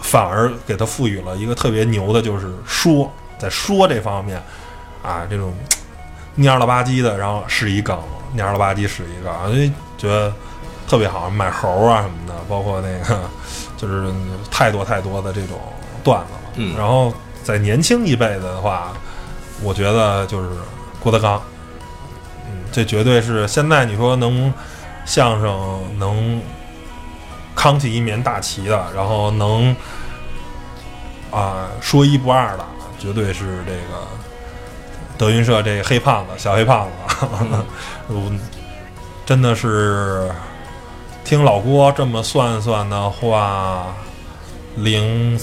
[0.00, 4.42] 反而给他赋予了一个特别牛的，就是说，在说这方面
[5.02, 5.52] 啊，这种
[6.38, 7.98] 蔫了吧唧的，然后是一梗，
[8.36, 10.32] 蔫了吧唧是一个，就觉得
[10.88, 13.20] 特别好，买猴啊什么的，包括那个
[13.76, 14.12] 就是
[14.50, 15.58] 太多太多的这种
[16.04, 16.38] 段子了。
[16.56, 18.92] 嗯然后在年轻一辈子的话，
[19.62, 20.48] 我觉得就是
[21.00, 21.42] 郭德纲，
[22.46, 24.52] 嗯，这绝对是现在你说能
[25.04, 26.40] 相声能
[27.54, 29.74] 扛起一面大旗的，然后能
[31.30, 32.64] 啊、说一不二的，
[32.98, 34.06] 绝对是这个
[35.16, 37.26] 德云社这黑胖子小黑胖子，
[38.08, 38.38] 嗯，
[39.24, 40.30] 真的是
[41.24, 43.94] 听老郭这么算算的话，
[44.76, 45.38] 零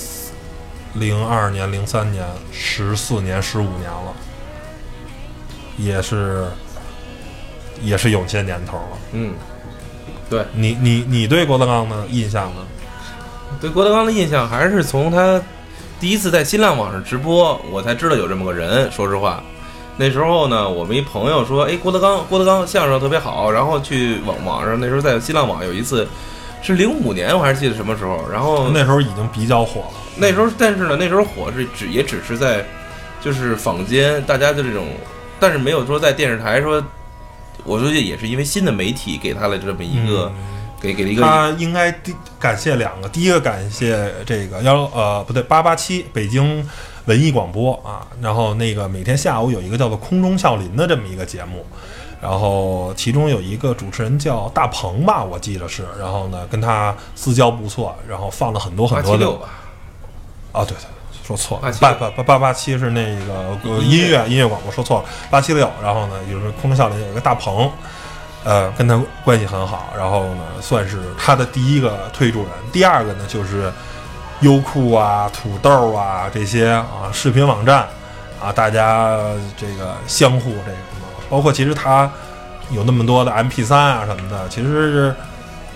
[0.94, 4.14] 零二年、零三年，十四年、十五年了，
[5.78, 6.48] 也是
[7.82, 8.98] 也是有些年头了。
[9.14, 9.34] 嗯，
[10.30, 12.62] 对你你你对郭德纲的印象呢？
[13.62, 15.42] 对郭德纲的印象还是从他
[16.00, 18.92] 第一次在新浪网上直播，我才知道有这么个人。
[18.92, 19.44] 说实话，
[19.98, 26.08] 那时候呢，我们一朋友说，哎，郭德纲，郭德纲相声特别好，然后去网网上那时候在新浪网有一次
[26.62, 29.94] 是零五年，我还是记得什么时候，然后那时候已经比较火了。
[30.18, 32.66] 那时候，但是呢，那时候火是只也只是在
[33.22, 34.88] 就是坊间大家的这种，
[35.40, 36.84] 但是没有说在电视台说。
[37.66, 40.32] 我说这也是因为新的媒体给他了这么一个，
[40.82, 46.66] 给给了一个他应该第感谢两个，第一个感谢这个幺呃不对八八七北京
[47.06, 51.66] 文艺广播啊，然后那个每天下午有一个叫做空中笑林的这么一个节目，
[52.22, 59.50] 然后其中有一个主持人叫大鹏吧，我记得是，然后呢跟他私交不错，然后放了很多很多的八七六吧，
[60.52, 60.86] 啊对对。
[61.30, 65.70] 说错了，876八八八八八七是那个呃音乐音乐广播，说错了，八七六。
[65.80, 67.70] 然后呢，就是空中笑林有一个大鹏，
[68.44, 72.50] 呃，跟他关系很好，然后呢，算是他的第一个推助人。
[72.74, 73.72] 第二个呢，就是
[74.40, 77.88] 优酷啊、土豆啊这些啊视频网站
[78.42, 79.16] 啊，大家
[79.56, 80.78] 这个相互这个
[81.30, 82.10] 包括其实他
[82.72, 85.16] 有那么多的 MP 三啊什么的，其实是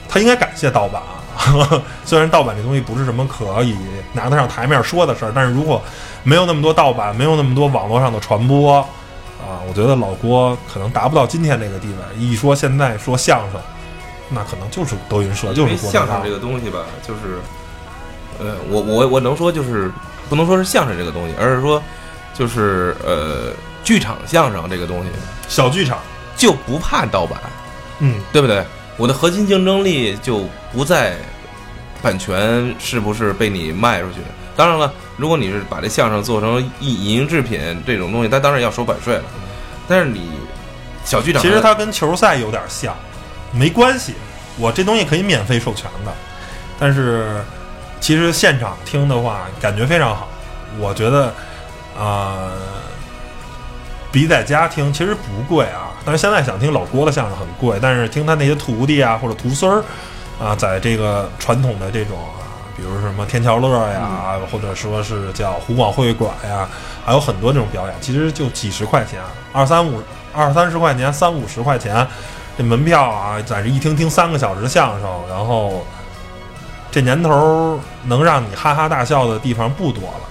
[0.09, 1.21] 他应该感谢盗版啊。
[2.05, 3.75] 虽然盗版这东西不是什么可以
[4.13, 5.81] 拿得上台面说的事儿，但是如果
[6.23, 8.77] 没有那么多盗版，没有那么多网络上的传播
[9.41, 12.17] 啊，我觉得老郭可能达不到今天这个地位。
[12.17, 13.59] 一说现在说相声，
[14.29, 16.29] 那可能就是德云社，就是郭德纲相声这。
[16.29, 17.39] 个东西吧，就是，
[18.39, 19.91] 呃，我我我能说就是
[20.29, 21.81] 不能说是相声这个东西，而是说
[22.33, 23.51] 就是呃，
[23.83, 25.09] 剧场相声这个东西
[25.47, 25.99] 小剧场，
[26.37, 27.39] 就不怕盗版，
[27.99, 28.63] 嗯，对不对？
[28.97, 31.15] 我的核心竞争力就不在
[32.01, 34.17] 版权是不是被你卖出去。
[34.55, 39.23] 当然了，如果你是把这相声做成影影音制品这种东西，它当然要收版税了。
[39.87, 40.29] 但是你
[41.03, 42.95] 小剧场其实它跟球赛有点像，
[43.51, 44.13] 没关系，
[44.57, 46.13] 我这东西可以免费授权的，
[46.79, 47.43] 但是
[47.99, 50.29] 其实现场听的话感觉非常好，
[50.77, 51.25] 我觉得
[51.97, 52.51] 啊、呃
[54.13, 59.83] 比在家听其实不贵啊，但是现在想听老郭的相声很贵，但是听他那些徒弟啊或者徒孙儿
[60.39, 62.45] 啊，在这个传统的这种啊，
[62.77, 66.69] 比如什么天桥乐呀，或者说是叫湖广会馆呀，
[67.03, 69.19] 还有很多这种表演，其实就几十块钱，
[69.51, 69.99] 二三五
[70.31, 72.07] 二三十块钱，三五十块钱，
[72.55, 75.83] 这门票啊，在这一听听三个小时相声，然后
[76.91, 80.29] 这年头能让你哈哈大笑的地方不多了。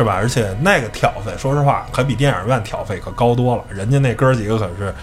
[0.00, 0.14] 是吧？
[0.14, 3.62] 而且那个挑费，说实话，可比电影院挑费可高多了。
[3.68, 4.94] 人家那哥儿几个可是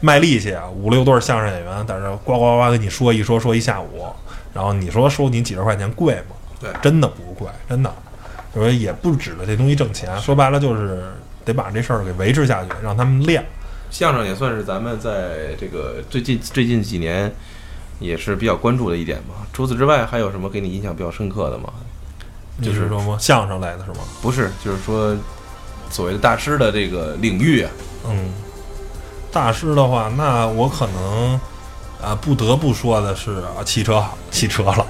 [0.00, 4.06] 卖力气啊，五六对儿相声演员在这呱呱呱跟你说一说说一下午，
[4.52, 6.36] 然后你说收你几十块钱贵吗？
[6.60, 7.92] 对真的不贵，真的，
[8.52, 10.16] 所以也不指着这东西挣钱。
[10.20, 11.02] 说白了就是
[11.44, 13.44] 得把这事儿给维持下去，让他们练。
[13.90, 17.32] 相声也算是咱们在这个最近最近几年
[17.98, 19.34] 也是比较关注的一点吧。
[19.52, 21.72] 除此之外，还有什么给你印象比较深刻的吗？
[22.62, 23.16] 就是说吗？
[23.20, 23.98] 相声类的是吗？
[24.22, 25.14] 不是，就是说
[25.90, 27.70] 所谓的大师的这个领域啊，
[28.08, 28.32] 嗯，
[29.32, 31.40] 大师的话，那我可能
[32.02, 34.86] 啊不得不说的是啊，汽车好，汽车了，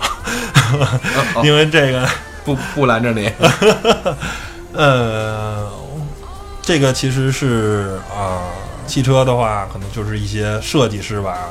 [1.34, 2.08] 哦因为这个
[2.44, 3.30] 不不拦着你，
[4.72, 5.70] 呃，
[6.62, 8.48] 这个其实是啊、
[8.86, 11.48] 汽车的话，可能就是一些设计师吧。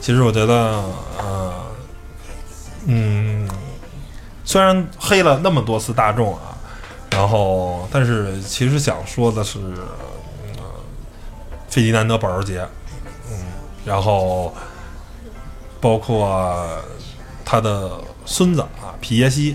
[0.00, 0.82] 其实我觉得，
[1.18, 1.52] 呃，
[2.86, 3.27] 嗯，
[4.48, 6.56] 虽然黑了那么多次大众啊，
[7.10, 9.58] 然后，但是其实想说的是，
[10.56, 10.64] 呃，
[11.68, 12.66] 费迪南德保时捷，
[13.30, 13.36] 嗯，
[13.84, 14.54] 然后
[15.82, 16.66] 包括
[17.44, 17.90] 他的
[18.24, 19.54] 孙子啊，皮耶希，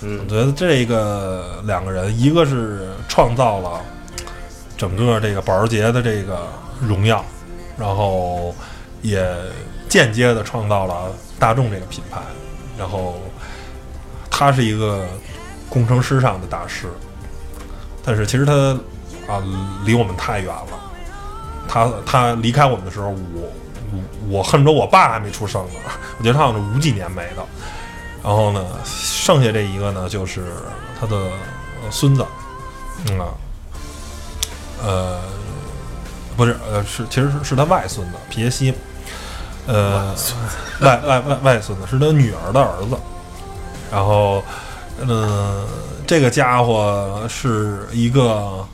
[0.00, 3.78] 我嗯，觉得这个两个人，一个是创造了
[4.74, 6.48] 整个这个保时捷的这个
[6.80, 7.22] 荣耀，
[7.76, 8.54] 然后
[9.02, 9.22] 也
[9.86, 12.22] 间接的创造了大众这个品牌，
[12.78, 13.20] 然后
[14.40, 15.06] 他是一个
[15.68, 16.86] 工程师上的大师，
[18.02, 18.54] 但是其实他
[19.30, 19.42] 啊
[19.84, 20.80] 离我们太远了，
[21.68, 23.52] 他他离开我们的时候，我
[23.92, 25.80] 我我恨不得我爸还没出生呢，
[26.18, 27.44] 我觉得他好像是五几年没的。
[28.24, 30.46] 然后呢，剩下这一个呢，就是
[30.98, 32.24] 他的呃孙子，
[33.10, 33.26] 嗯啊，
[34.82, 35.20] 呃，
[36.34, 38.72] 不是，呃，是其实是是他外孙子皮耶希，
[39.66, 40.14] 呃，
[40.80, 42.96] 外外外外孙子是他女儿的儿子，
[43.90, 44.42] 然后
[45.06, 45.64] 呃，
[46.06, 48.64] 这个家伙是一个，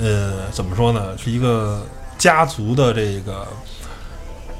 [0.00, 1.16] 呃，怎么说呢？
[1.16, 1.80] 是一个
[2.18, 3.46] 家族的这个，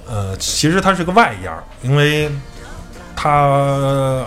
[0.08, 2.30] 呃，其实他是个外样儿，因为
[3.14, 4.24] 他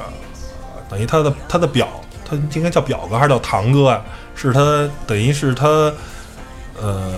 [0.90, 1.88] 等于他的他的表，
[2.26, 4.02] 他应该叫表哥还是叫堂哥啊？
[4.36, 5.68] 是他等于是他，
[6.82, 7.14] 呃，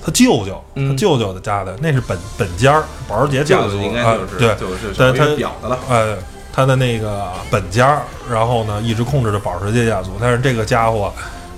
[0.00, 5.78] 他舅舅，嗯他舅舅的家的，那是本本家儿，保时捷家族这个应该啊就是、对，就是他表的了。
[5.88, 6.16] 呃，
[6.54, 8.00] 他的那个本家，
[8.30, 10.12] 然后呢，一直控制着保时捷家族。
[10.20, 11.12] 但是这个家伙，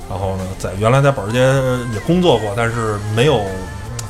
[0.09, 1.41] 然后呢，在原来在保时捷
[1.93, 3.45] 也工作过，但是没有，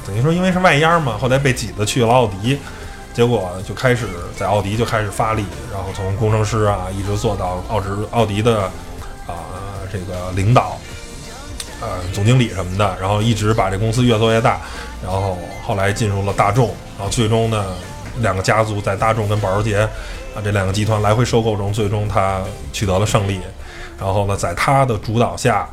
[0.07, 2.57] 等于说因为是外央嘛，后来被挤的去了奥迪，
[3.13, 4.07] 结果就开始
[4.39, 8.63] 在奥迪就开始发力，然后从工程师啊，一直做到奥迪奥迪的
[9.27, 9.35] 啊、
[9.91, 10.79] 这个领导。
[11.79, 14.59] 呃，总经理什么的，然后一直把这公司越做越大，
[15.03, 17.67] 然后后来进入了大众，然后最终呢，
[18.21, 19.87] 两个家族在大众跟保时捷
[20.37, 23.41] 啊这两个集团来回收购中，最终他取得了胜利。
[23.99, 25.67] 然后呢，在他的主导下，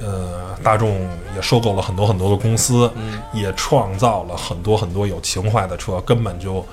[0.00, 6.64] 呃，大众也收购了很多很多的公司，嗯也创造了很多很多有情怀的车，根本就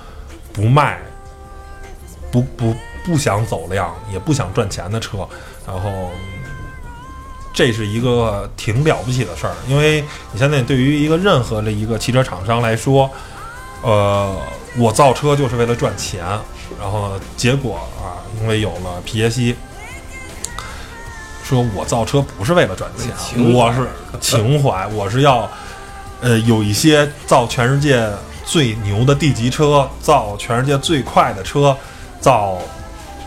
[0.52, 0.98] 不卖，
[2.32, 2.74] 不不
[3.04, 5.28] 不想走量，也不想赚钱的车，
[5.66, 6.10] 然后。
[7.56, 13.08] 这是一个挺了不起的事儿，因为你现在对于一个任何的一个汽车厂商来说，
[13.80, 14.36] 呃，
[14.76, 16.26] 我造车就是为了赚钱，
[16.80, 19.54] 然后结果啊，因为有了皮耶希，
[21.44, 23.86] 说我造车不是为了赚钱，我是
[24.20, 25.48] 情怀， 我是要
[26.20, 28.08] 呃有一些造全世界
[28.44, 31.76] 最牛的地级车，造全世界最快的车，
[32.20, 32.58] 造，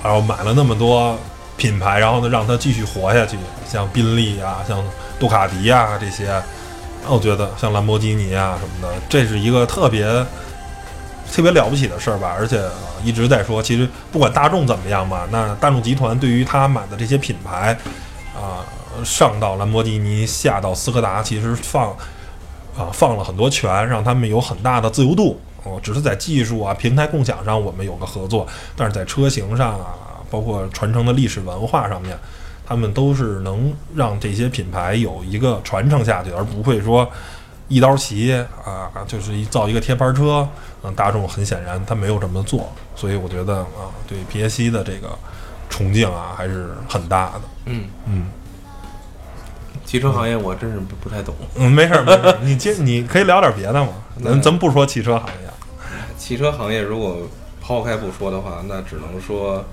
[0.04, 1.18] 然后买了那么多
[1.58, 3.38] 品牌，然后呢让它继续活下去，
[3.70, 4.84] 像宾利啊，像
[5.20, 6.42] 杜卡迪啊这些，
[7.08, 10.06] 我觉得像兰博基尼啊什么的，这是一个特别
[11.32, 12.36] 特别了不起的事儿吧。
[12.38, 12.64] 而且、
[13.04, 17.78] 一直在说，其实不管大众怎么样吧，那大众集团对于他买的这些品牌
[18.36, 18.66] 啊、
[19.04, 21.90] 上到兰博基尼，下到斯柯达，其实放
[22.78, 25.40] 啊放了很多权，让他们有很大的自由度。
[25.64, 29.88] 哦，只是在技术啊、平台共享上我们有个合作，但是在车型上啊，
[30.30, 32.18] 包括传承的历史文化上面，
[32.66, 37.10] 他们都是能让这些品牌有一个传承下去，而不会说
[37.68, 40.48] 一刀齐啊，就是一造一个贴牌车。
[40.84, 45.10] 嗯，大众很显然他没有这么做，所以我觉得啊，对皮耶希的这个
[45.70, 47.42] 崇敬啊还是很大的。
[47.66, 48.28] 嗯，嗯
[49.84, 51.34] 汽车行业我真是不 不太懂。
[51.56, 53.90] 嗯，没事儿没事儿， 你接你可以聊点别的嘛，
[54.24, 55.50] 咱咱不说汽车行业。
[56.18, 57.18] 汽车行业如果
[57.62, 59.64] 抛开不说的话，那只能说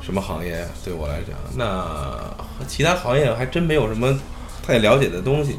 [0.00, 1.84] 什么行业对我来讲，那
[2.68, 4.16] 其他行业还真没有什么
[4.64, 5.58] 太了解的东西。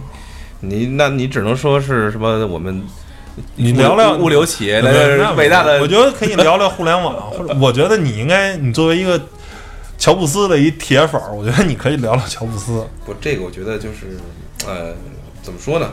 [0.69, 2.83] 你那你只能说是什么我们
[3.55, 9.19] 你聊聊物流企业那的那伟大的我觉得可以聊聊互联网，或者我觉得你应该，你作为一个
[9.97, 12.85] 乔布斯的一铁粉儿，我觉得你可以聊聊乔布斯。
[13.05, 14.17] 不，这个我觉得就是，
[14.65, 14.93] 呃，
[15.41, 15.89] 怎么说呢？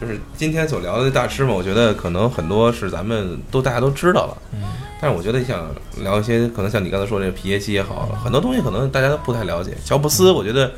[0.00, 4.60] 就是今天所聊的大师嘛，我觉得可能很多是咱们都大家都知道了，嗯，
[5.00, 9.72] 但是我觉得想聊一些可能像你刚才说这个皮耶西也好，很多东西可能大家都不太了解。
[9.84, 10.70] 乔布斯，我觉得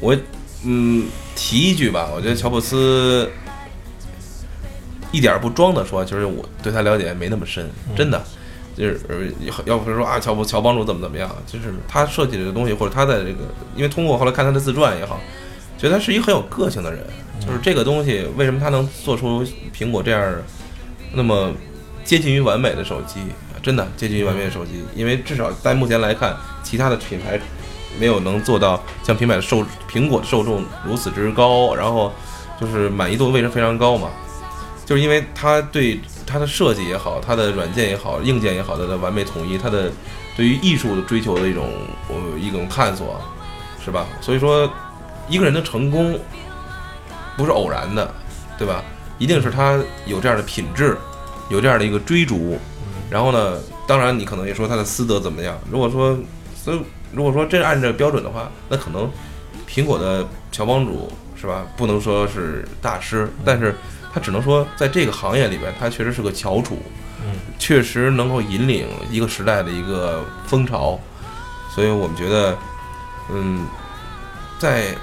[0.00, 0.14] 我
[0.64, 3.30] 嗯提一句吧，我觉得乔布斯
[5.12, 8.22] 一点儿不装的说，就是我对他了解没那么深，真的。
[8.76, 9.16] 就是呃
[9.64, 13.40] 要不是说啊，乔布乔帮主怎么怎么样，就是他设计的东西，或者他在这个，
[13.74, 15.18] 因为通过后来看他的自传也好，
[15.76, 17.04] 觉得他是一个很有个性的人。
[17.40, 19.44] 就是这个东西，为什么他能做出
[19.76, 20.34] 苹果这样
[21.12, 21.52] 那么
[22.04, 23.20] 接近于完美的手机？
[23.60, 27.38] 真的接近于完美的手机，因为至少在目前来看，其他的品牌
[27.98, 32.12] 没有能做到像平板受苹果的受众如此之高，然后
[32.60, 34.10] 就是满意度为什么非常高嘛？
[34.84, 39.92] 就是因为它对它的设计也好，它的软件也好，硬件也好，它的完美统一，它的
[40.36, 41.70] 对于艺术的追求的一种
[42.08, 43.20] 呃一种探索，
[43.84, 44.06] 是吧？
[44.20, 44.70] 所以说，
[45.28, 46.18] 一个人的成功
[47.36, 48.14] 不是偶然的，
[48.56, 48.82] 对吧？
[49.18, 50.96] 一定是他有这样的品质，
[51.50, 52.58] 有这样的一个追逐。
[53.10, 55.58] 然后呢，当然你可能也说他的私德怎么样？
[55.70, 56.16] 如果说，
[56.54, 56.80] 所以
[57.12, 59.10] 如果说真按照标准的话，那可能
[59.68, 61.66] 苹果的乔帮主是吧？
[61.76, 63.74] 不能说是大师，但是
[64.12, 66.78] 他只能说在这个行业里边，他确实是个翘楚，
[67.24, 70.98] 嗯，确实能够引领一个时代的一个风潮。
[71.74, 72.58] 所以我们觉得，
[73.30, 73.66] 嗯，
[74.58, 74.94] 在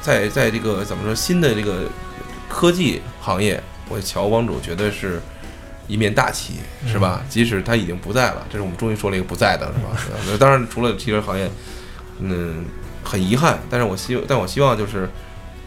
[0.00, 1.82] 在在这个怎么说新的这个
[2.48, 5.20] 科技行业，我乔帮主绝对是
[5.92, 6.54] 一面大旗，
[6.86, 7.22] 是吧？
[7.28, 10.16] 即使他已经不在了，这是我们终于说了一个不在的，是吧？
[10.26, 11.50] 那 当然，除了汽车行业，
[12.18, 12.64] 嗯，
[13.04, 15.06] 很遗憾，但是我希但我希望就是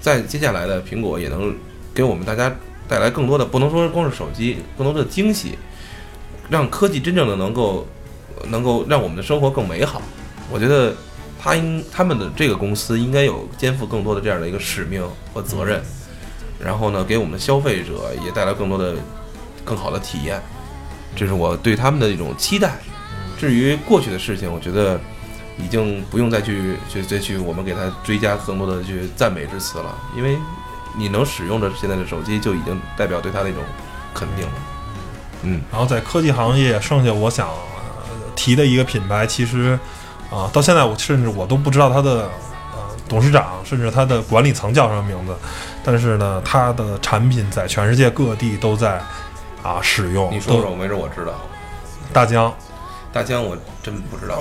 [0.01, 1.55] 在接下来的苹果也能
[1.93, 2.51] 给我们大家
[2.88, 5.59] 带来更多的，不能说光是手机，更多的惊喜，
[6.49, 7.88] 让科技真正的能够
[8.49, 10.01] 能够让我们的生活更美好。
[10.51, 10.95] 我觉得
[11.39, 15.80] 他应他们的这个公司应该有肩负更多的这样的一个使命和责任，
[16.59, 18.95] 然后呢，给我们的消费者也带来更多的
[19.66, 20.41] 更好的体验，
[21.16, 22.78] 这是我对他们的一种期待。
[23.38, 24.97] 至于过去的事情，我觉得
[25.57, 30.38] 已经不用再去去再去我们给他追加更多的去赞美之词了，因为
[30.97, 33.61] 你能使用着现在的手机，就已经代表对他的一种
[34.13, 34.53] 肯定了。
[35.43, 37.49] 嗯，然后在科技行业，剩下我想、
[38.36, 39.78] 提的一个品牌，其实
[40.32, 42.24] 啊、到现在我甚至我都不知道它的
[42.74, 45.36] 呃董事长，甚至它的管理层叫什么名字，
[45.84, 49.01] 但是呢，它的产品在全世界各地都在
[49.66, 50.32] 啊使用。
[50.32, 51.34] 你说说，没准我知道。
[52.13, 52.53] 大疆，
[53.11, 54.39] 大疆我真不知道。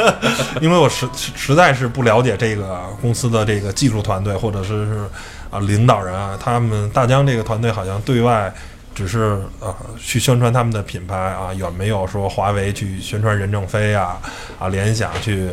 [0.60, 5.08] 因为我实实实在是不了解这个公司的这个技术团队或者是是
[5.50, 8.52] 啊领导人啊，他们大疆这个团队好像对外
[8.94, 14.18] 只是啊去宣传他们的品牌啊，远没有说华为去宣传任正非啊
[14.58, 15.48] 啊，联想去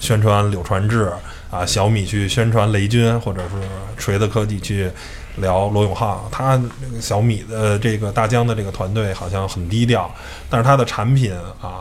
[0.00, 1.12] 宣传柳传志
[1.50, 3.56] 啊，小米去宣传雷军，或者是
[3.96, 4.90] 锤子科技去。
[5.40, 10.10] 聊罗永浩，他这个小米的这个大疆的这个团队好像很低调，
[10.50, 11.80] 但是它的产品啊，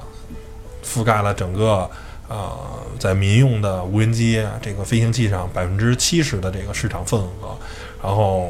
[0.83, 1.89] 覆盖了整个
[2.27, 2.51] 呃
[2.97, 7.57] 在民用的无人机这个飞行器上百分之七十的这个市场份额。
[8.03, 8.49] 然后，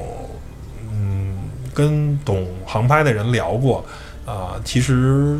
[0.91, 1.37] 嗯，
[1.73, 3.83] 跟懂航拍的人聊过，
[4.25, 5.39] 啊、其实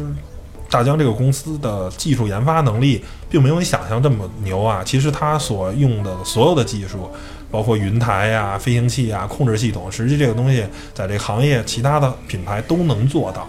[0.69, 4.81] 大疆这个公司的技术研发能力并没有你想象这么牛啊。
[4.83, 7.11] 其实它所用的所有的技术，
[7.49, 13.47] 包括云台呀、飞行器呀、控制系统，实际这个东西在这个行业其他的品牌都能做到，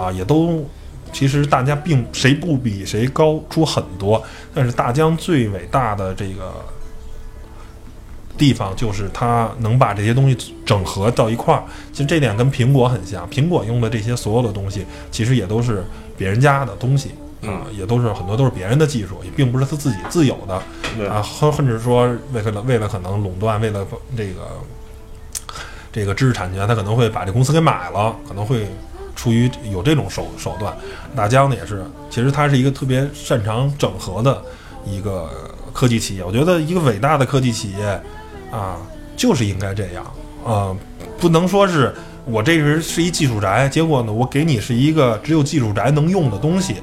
[0.00, 0.64] 啊，也都
[1.12, 4.22] 其实大家并谁不比谁高出很多，
[4.52, 6.52] 但是大疆最伟大的这个
[8.36, 11.62] 地方就是它能把这些东西整合到一块儿。
[11.92, 15.84] 其实这点跟苹果很像，苹果用的这些所有的东西，其实也都是
[16.18, 17.12] 别人家的东西。
[17.42, 20.62] 啊，也都是很多都是别人的技术，也并不是他自己自有的。
[20.96, 24.40] 对啊，或甚至说为了为了可能垄断，为了这个
[25.92, 28.66] 这个知识产权，他可能会把这公司给买了，可能会
[29.14, 30.74] 出于有这种手手段。
[31.14, 34.42] 大疆呢也是，其实它是一个特别擅长整合的
[34.84, 35.30] 一个
[35.72, 36.24] 科技企业。
[36.24, 38.00] 我觉得一个伟大的科技企业
[38.50, 38.78] 啊，
[39.16, 40.04] 就是应该这样
[40.44, 40.74] 啊，
[41.18, 46.76] 不能说是我这人是一技术宅，结果呢，我给你是一个只有技术宅能用的东西。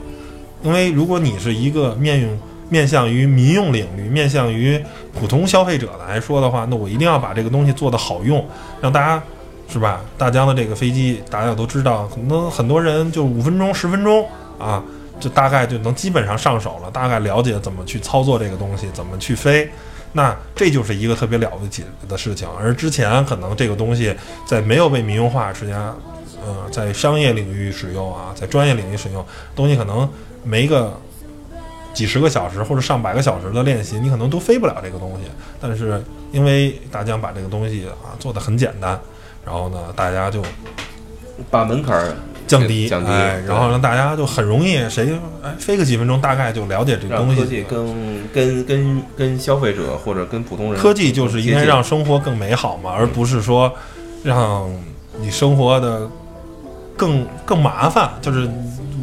[0.64, 2.40] 因为如果你是一个面用
[2.70, 4.82] 面向于民用领域、面向于
[5.14, 8.44] 普通消费者来说的话，那我一定要把这个东西做得好用，
[8.82, 9.22] 让大家
[9.68, 10.02] 是吧？
[10.18, 14.84] 大疆的这个飞机大家都知道，可能很多人就五分钟、十分钟啊，
[15.20, 19.70] 就大概就能基本上上手了，大概了解怎么去操作这个东西，怎么去飞。
[20.14, 24.16] 那这就是一个特别了不起的事情，而之前可能这个东西
[24.48, 25.76] 在没有被民用化之前，
[26.46, 30.08] 呃，在商业领域使用啊，在专业领域使用东西，可能
[30.44, 30.94] 没个
[31.94, 35.30] 几十个小时或者上百个小时的练习，你可能都飞不了这个东西。
[35.62, 39.00] 但是因为大疆把这个东西啊做的很简单，
[39.46, 40.42] 然后呢，大家就
[41.50, 42.16] 把门槛儿
[42.48, 47.36] 降低，降低哎，然后让大家就很容易谁哎飞个几分钟，大概就了解这个东西。
[47.36, 53.72] 让科技跟跟跟跟消费者或者跟普通人科技就是应该让生活更美好嘛，而不是说
[54.24, 54.70] 让
[55.20, 56.10] 你生活的
[56.98, 58.12] 更更麻烦。
[58.22, 58.50] 就是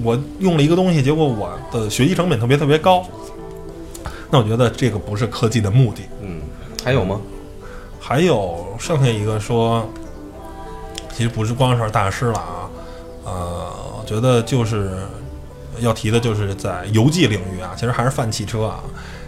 [0.03, 3.05] 我用了一个东西，结果我的学习成本特别特别高，
[4.31, 6.03] 那我觉得这个不是科技的目的。
[6.23, 6.41] 嗯，
[6.85, 7.21] 还有吗？
[7.99, 9.89] 还有剩下一个说，
[11.15, 12.71] 其实不是光是大师了啊，
[13.25, 14.99] 呃，我觉得就是
[15.79, 18.81] 要提的就是在邮寄领域啊，其实还是泛汽车啊，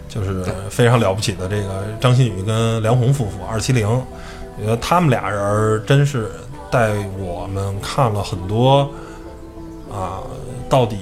[0.09, 6.31] 就是非常了不起的这个张馨予跟梁红夫妇二七零，我觉得他们俩人儿真是
[6.69, 8.89] 带我们看了很多
[9.91, 10.19] 啊，
[10.73, 10.97] 到底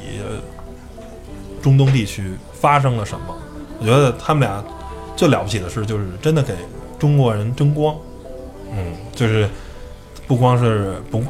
[1.62, 3.34] 中东地区发生了什么？
[3.80, 4.62] 我觉得他们俩
[5.16, 6.54] 最了不起的是，就是真的给
[7.00, 7.96] 中国人争光。
[8.70, 9.48] 嗯，就是
[10.28, 11.24] 不光是不，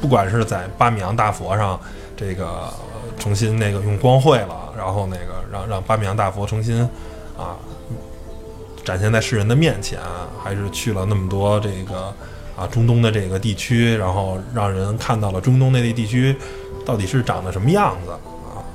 [0.00, 1.80] 不管是在巴米扬大佛上，
[2.16, 2.72] 这个
[3.18, 6.80] 重新那个用光绘了，然后那个让让巴米扬大佛重新
[7.36, 7.58] 啊
[8.84, 9.98] 展现在世人的面前，
[10.40, 12.14] 还是去了那么多这个
[12.56, 16.36] 啊中东的这个地区，然后让人看到了中东那地地区
[16.90, 18.18] 到底是长得什么样子啊。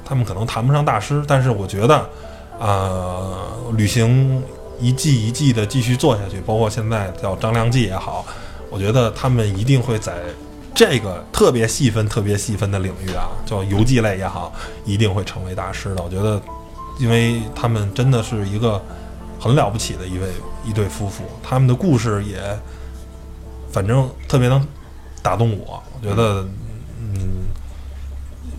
[0.05, 2.09] 他们可能谈不上大师，但是我觉得，
[2.57, 3.45] 呃，
[3.75, 4.41] 旅行
[4.79, 8.25] 一季一季的继续做下去，包括现在叫张良计也好，
[8.69, 10.13] 我觉得他们一定会在
[10.73, 14.53] 这个特别细分、特别细分的领域啊，叫游记类也好，
[14.85, 16.01] 一定会成为大师的。
[16.01, 16.41] 我觉得，
[16.99, 18.81] 因为他们真的是一个
[19.37, 20.29] 很了不起的一位
[20.63, 22.39] 一对夫妇，他们的故事也
[23.71, 24.65] 反正特别能
[25.21, 25.83] 打动我。
[25.93, 26.45] 我觉得，
[26.99, 27.47] 嗯，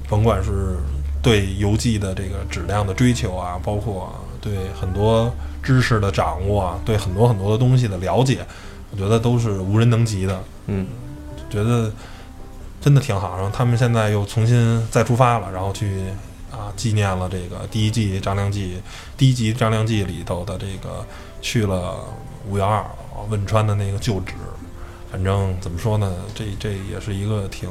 [0.09, 0.77] 甭管是
[1.23, 8.47] 对游记的这个质量的追求啊，包括对很多知识的掌握啊，对很多很多的东西的了解，
[8.93, 10.41] 我觉得都是无人能及的。
[10.67, 10.87] 嗯，
[11.51, 11.91] 觉得
[12.81, 13.37] 真的挺好。
[13.37, 16.05] 然后他们现在又重新再出发了，然后去
[16.53, 18.81] 啊纪念了这个第一季张良记
[19.17, 21.05] 第一集张良记里头的这个
[21.43, 21.97] 去了
[22.49, 22.85] 五幺二
[23.29, 24.35] 汶川的那个旧址。
[25.11, 27.69] 反正怎么说呢，这这也是一个挺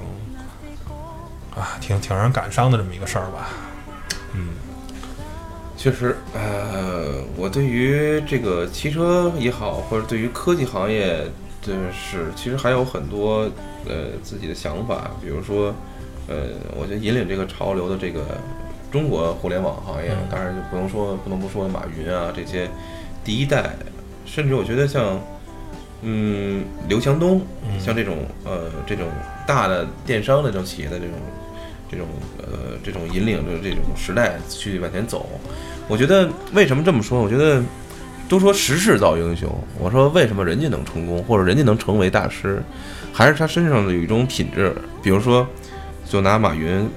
[1.55, 3.49] 啊挺挺让人感伤的这么一个事儿吧。
[4.33, 4.49] 嗯。
[5.77, 11.29] 确实，呃，我对于这个汽车也好，或者对于科技行业，
[11.61, 13.41] 这是其实还有很多
[13.87, 15.75] 呃自己的想法，比如说，
[16.27, 18.37] 呃，我觉得引领这个潮流的这个
[18.91, 20.27] 中国互联网行业，嗯。
[20.31, 22.67] 当然就不用说不能不说马云啊这些
[23.23, 23.69] 第一代，
[24.25, 25.21] 甚至我觉得像
[26.01, 27.79] 嗯刘强东，嗯。
[27.79, 29.07] 像这种呃这种
[29.45, 31.13] 大的电商的这种企业的这种
[31.89, 32.07] 这种
[32.37, 35.29] 呃这种引领着这种时代去往前走。
[35.87, 37.21] 我觉得为什么这么说？
[37.21, 37.61] 我觉得
[38.27, 39.47] 都说时势造英雄，
[39.79, 42.63] 我说为什么人家能成功，或者人家能成为大师，
[43.13, 44.73] 还是他身上的有一种品质。
[45.03, 45.47] 比如说，
[46.09, 46.89] 就拿马云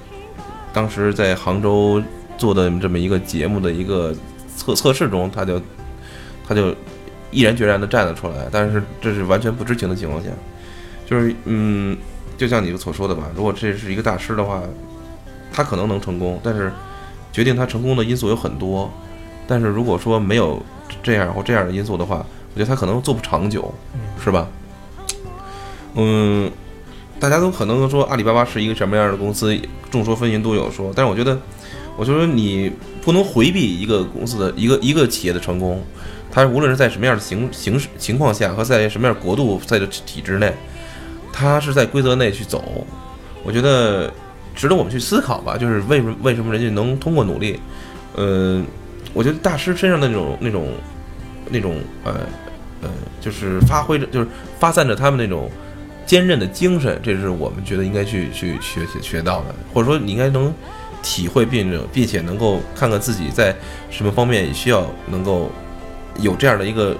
[0.72, 2.02] 当时在杭州
[2.38, 4.14] 做的这么一个节目的一个
[4.56, 5.60] 测测试中，他就
[6.46, 6.74] 他就
[7.30, 10.30] 毅然决然地站了出来，但是这是完全不知情的情况下，
[11.04, 11.94] 就是嗯，
[12.38, 14.62] 就像你所说的吧，如果这是一个大师的话，
[15.52, 16.72] 他可能能成功，但是
[17.32, 18.90] 决定他成功的因素有很多，
[19.46, 20.62] 但是如果说没有
[21.02, 22.24] 这样或这样的因素的话，
[22.54, 24.48] 我觉得他可能做不长久，嗯是吧？
[25.94, 26.50] 嗯，
[27.18, 29.58] 大家都可能说阿里巴巴是一个什么样的公司，
[29.90, 31.36] 众说纷纭都有说，但是我觉得，
[31.96, 32.70] 我觉得你
[33.02, 35.82] 不能回避一个公司的一个一个企业的成功，
[36.30, 40.54] 它无论是在什么样的形形式情况下和在什么样的国度在这体制内，
[41.38, 42.84] 它是在规则内去走，
[43.44, 44.12] 我觉得
[44.56, 45.56] 值得我们去思考吧。
[45.56, 47.60] 就是为什么为什么人家能通过努力，
[48.16, 48.60] 呃，
[49.14, 50.72] 我觉得大师身上的那种那种
[51.48, 52.26] 那种呃
[52.82, 54.26] 呃，就是发挥着就是
[54.58, 55.48] 发散着他们那种
[56.04, 60.52] 坚韧的精神，这是我们觉得应该去去学学学到的，或者说你应该能
[61.04, 63.54] 体会并且并且能够看看自己在
[63.90, 65.52] 什么方面需要能够
[66.18, 66.96] 有这样的一个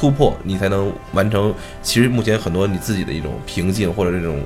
[0.00, 1.54] 突破，你才能完成。
[1.82, 4.40] 其实目前很多你自己的一种瓶颈或者这种。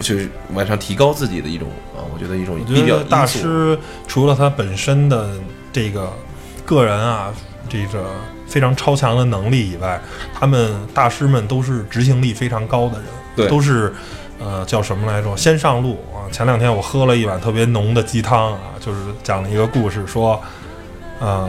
[0.00, 5.30] 就是往上提高自己的一种啊，我觉得一种我必要觉得大师除了他本身的
[5.72, 6.12] 这个
[6.64, 7.32] 个人啊，
[7.68, 8.10] 这个
[8.48, 9.98] 非常超强的能力以外，
[10.34, 13.06] 他们大师们都是执行力非常高的人，
[13.36, 13.94] 对都是
[14.40, 15.36] 呃叫什么来着？
[15.36, 16.26] 先上路啊！
[16.32, 20.38] 前两天我喝了一碗特别浓的鸡汤啊，就是讲了一个故事，说
[21.20, 21.48] 呃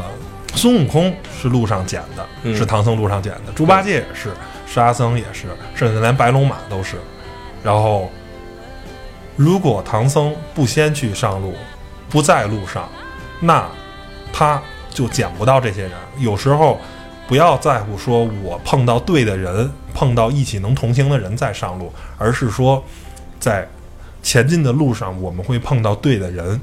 [0.58, 4.32] 孙悟空是路上捡的，嗯是唐僧路上捡的，猪八戒也是，
[4.66, 6.98] 沙僧也是，甚至连白龙马都是，
[7.64, 8.10] 然后。
[9.40, 11.54] 如果唐僧不先去上路，
[12.10, 12.90] 不在路上，
[13.40, 13.70] 那
[14.34, 15.92] 他就捡不到这些人。
[16.18, 16.80] 有时候
[17.28, 22.84] 不要在乎说我碰到对的人，碰到一起能同行的人再上路，而是说
[23.40, 23.68] 在
[24.24, 26.60] 前进的路上我们会碰到对的人，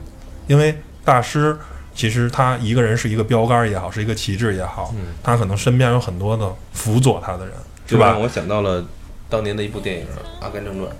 [0.48, 1.56] 因为大师
[1.94, 5.14] 其实他一个人是一个标杆也好，是一个旗帜也好，嗯。
[5.22, 7.54] 他可能身边有很多的辅佐他的人，
[7.86, 8.10] 是吧？
[8.10, 8.20] 让？
[8.20, 8.84] 我想到了
[9.30, 10.02] 当年的一部电影
[10.40, 10.90] 《阿甘正传》，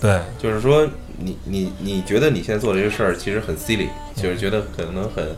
[0.00, 0.86] 对，就是说
[1.18, 5.36] 你你你觉得你现在做这些事儿其实很 silly，就是觉得可能很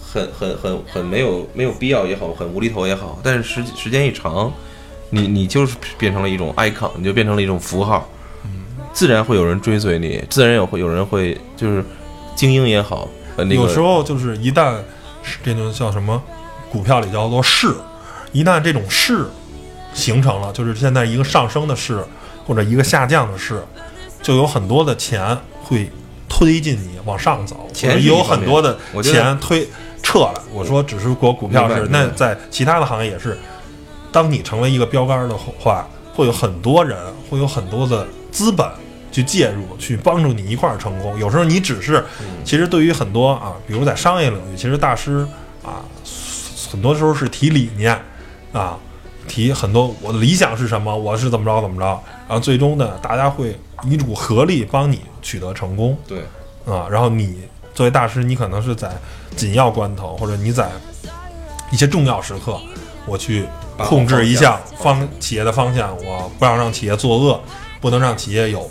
[0.00, 4.52] 很很很很没有没有必要也好，很无厘头也好，但是时时间一长，
[5.10, 8.08] 你你就是变成了一种 icon，你就变成了一种符号，
[8.92, 11.84] 自然会有人追随你，自然有会有人会就是
[12.34, 14.76] 精英也好，呃那个有时候就是一旦
[15.42, 16.22] 这就叫什么，
[16.70, 17.74] 股票里叫做势，
[18.32, 19.26] 一旦这种势
[19.92, 22.04] 形成了，就是现在一个上升的势
[22.46, 23.62] 或者一个下降的势，
[24.22, 25.90] 就有很多的钱会
[26.28, 29.66] 推进你往上走，钱或者有很多的钱推
[30.02, 30.42] 撤了。
[30.52, 33.38] 我说只是国股票是，那在其他的行业也是，
[34.12, 36.98] 当你成为一个标杆的话，会有很多人，
[37.30, 38.66] 会有很多的资本。
[39.14, 41.16] 去介入，去帮助你一块儿成功。
[41.20, 42.04] 有时候你只是，
[42.44, 45.24] 其实对于很多啊，比如在商业领域，其实大师
[45.62, 45.84] 啊，
[46.68, 47.96] 很多时候是提理念
[48.52, 48.76] 啊，
[49.28, 51.86] 提很多我的理想是什么，我是怎么着怎么着，
[52.26, 56.18] 然后最终呢，大家会一股合力帮你取得成功对
[56.66, 56.88] 啊。
[56.90, 57.38] 然后你
[57.72, 58.90] 作为大师，你可能是在
[59.36, 60.68] 紧要关头，或者你在
[61.70, 62.60] 一些重要时刻，
[63.06, 63.46] 我去
[63.78, 67.40] 控制一下方企业的方向，我不让让企业作恶，
[67.80, 68.68] 不能让企业有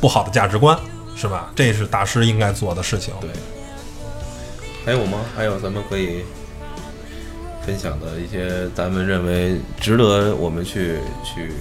[0.00, 0.78] 不好的价值观，
[1.16, 1.50] 是吧？
[1.54, 3.14] 这是大师应该做的事情。
[3.20, 3.30] 对。
[4.84, 5.20] 还有吗？
[5.34, 6.24] 还有咱们可以
[7.64, 11.52] 分享的一些咱们认为值得我们去去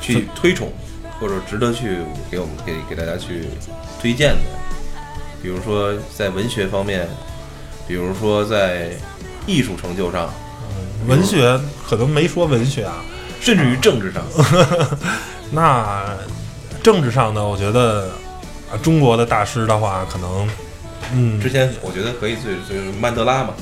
[0.00, 0.72] 去推崇，
[1.18, 1.98] 或者值得去
[2.30, 3.46] 给我们给给大家去
[4.00, 4.40] 推荐的。
[5.42, 7.08] 比如说在文学方面，
[7.88, 8.92] 比如说在
[9.46, 10.32] 艺术成就上，
[11.08, 13.04] 文学可能没说文学啊，
[13.40, 14.22] 甚至于政治上，
[15.50, 16.04] 那
[16.82, 18.10] 政治上呢，我觉得
[18.70, 20.48] 啊，中国的大师的话，可能
[21.12, 21.40] 嗯。
[21.40, 23.54] 之，前我觉得可以最最曼德拉嘛，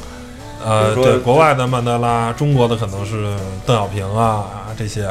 [0.64, 4.46] 呃，对，国外的曼德拉，中国的可能是邓小平啊，
[4.76, 5.08] 这些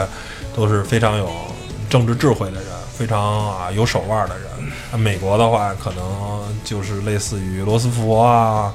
[0.55, 1.29] 都是非常有
[1.89, 4.45] 政治智慧的人，非常啊有手腕的人。
[4.91, 6.03] 啊美国的话，可能
[6.63, 8.73] 就是类似于罗斯福啊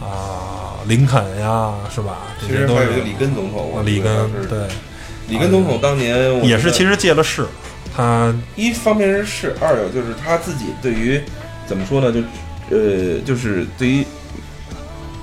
[0.00, 2.18] 啊林肯呀，是吧？
[2.40, 4.66] 这其些都是实还有一个里根总统，我里根对，
[5.28, 7.46] 里根总统当年也是其实借了势，
[7.94, 11.20] 他一方面是势，二有就是他自己对于
[11.66, 12.20] 怎么说呢，就
[12.74, 14.04] 呃，就是对于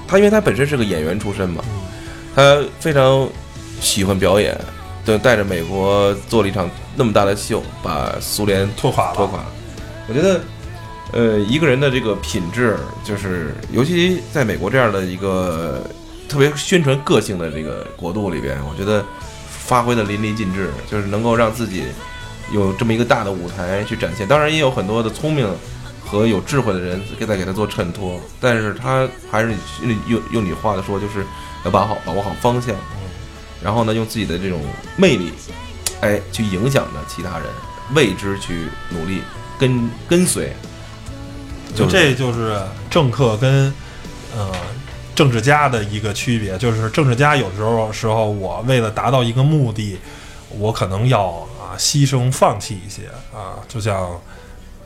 [0.08, 1.64] 他，因为他本身是个演员出身嘛，
[2.36, 3.28] 他非常
[3.82, 4.56] 喜欢表演，
[5.04, 9.16] 对，带着美国做了一场那么大的秀，把苏联拖垮了。
[9.16, 9.46] 拖垮了。
[10.08, 10.42] 我觉得，
[11.14, 15.84] 呃，一个人的这个品质，就是尤其在美国这样的一个
[16.30, 19.04] 特别宣传个性的这个国度里边，我觉得
[19.66, 21.84] 发挥的淋漓尽致，就是能够让自己
[22.52, 24.28] 有这么一个大的舞台去展现。
[24.28, 25.50] 当然，也有很多的聪明
[26.06, 29.54] 和有智慧的人给他给他做衬托，但是他还是
[30.08, 31.26] 用用你话的说，就是
[31.64, 32.76] 要把好把握好方向，
[33.64, 34.62] 然后呢，用自己的这种
[34.96, 35.34] 魅力，
[36.02, 37.48] 哎，去影响着其他人，
[37.94, 39.22] 为之去努力。
[39.58, 40.54] 跟跟随，
[41.74, 43.74] 就这就是政客跟
[44.36, 44.52] 呃
[45.16, 49.98] 政治家的一个区别，就是政治家有时候时候我为了达到一个目的，
[50.50, 54.12] 我可能要啊牺牲放弃一些啊，就像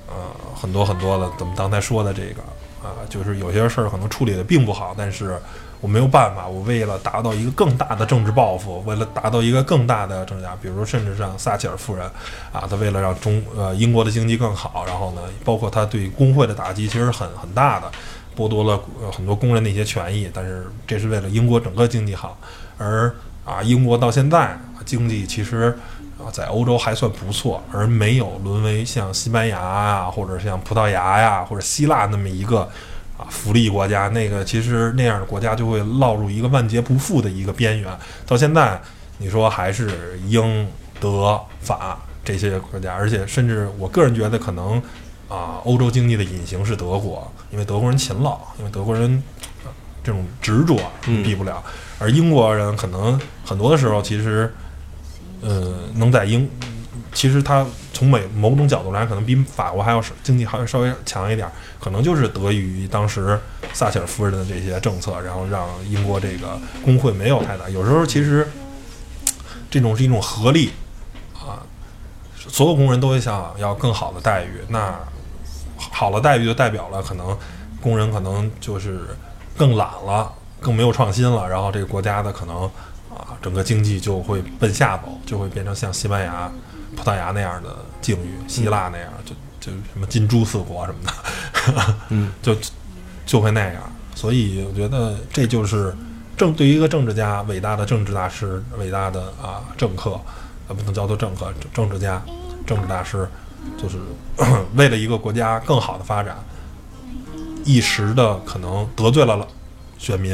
[0.08, 0.16] 呃
[0.56, 2.42] 很多很多的咱们刚才说的这个
[2.82, 5.38] 啊，就是有些事儿可能处理的并不好，但是
[5.82, 12.06] 我没有办法，我为了达到一个更大的政治抱负，为了达到一个更大的政治家，比如说甚至像撒切尔夫人
[12.52, 17.90] 啊，她为了让中呃英国的经济更好，然后呢，包括她对工会的打击其实很很大的，
[18.40, 22.38] 剥夺了呃很多工人的一些权益，但是这是为了英国整个经济好，
[22.78, 23.14] 而
[23.44, 25.78] 啊英国到现在经济其实。
[26.20, 32.70] 啊，在欧洲还算不错，而没有沦为像西班牙啊，或者像葡萄牙呀，或者希腊那么一个
[33.18, 34.10] 啊福利国家。
[34.10, 37.98] 那个其实那样的国家就会落入一个万劫不复的一个边缘。
[38.28, 38.82] 到现在，
[39.20, 40.68] 你说还是英、
[41.00, 44.74] 德、法这些国家，而且甚至我个人觉得可能
[45.30, 49.24] 啊，欧洲经济的隐形是德国，因为德国人勤劳，因为德国人、
[49.66, 49.72] 呃
[50.04, 51.64] 这种执着嗯比不了，
[52.00, 54.54] 而英国人可能很多的时候其实。
[55.42, 56.50] 呃，能在英，
[57.14, 63.40] 其实他从美某种角度来，可能比法国还要是经济还要稍微强一点儿，可能就是得益于当时
[63.72, 67.70] 撒切尔夫人的这些政策，然后让英国这个工会没有太大。
[67.70, 68.46] 有时候其实
[69.72, 70.72] 这种是一种合力
[71.34, 71.64] 啊，
[72.36, 74.94] 所有工人都会想要更好的待遇，那
[75.92, 77.38] 好的待遇就代表了可能
[77.82, 79.02] 工人可能就是
[79.58, 82.70] 更懒了，更没有创新了，然后这个国家的可能。
[83.10, 86.50] 啊，整个经济就会奔下走，就会变成像西班牙、
[86.96, 91.00] 葡萄牙那样的境遇，希腊那样，就就什么金猪四国什么
[91.74, 92.56] 的，嗯， 就
[93.26, 93.82] 就会那样。
[94.16, 95.94] 所以我觉得这就是
[96.38, 100.12] 政对于一个政治家，伟大的政治大师，伟大的啊政客，
[100.68, 102.22] 呃不能叫做政客，政治家、
[102.66, 103.28] 政治大师，
[103.78, 103.98] 就是
[104.76, 106.38] 为了一个国家更好的发展，
[107.66, 109.48] 一时的可能得罪了了
[109.98, 110.34] 选民，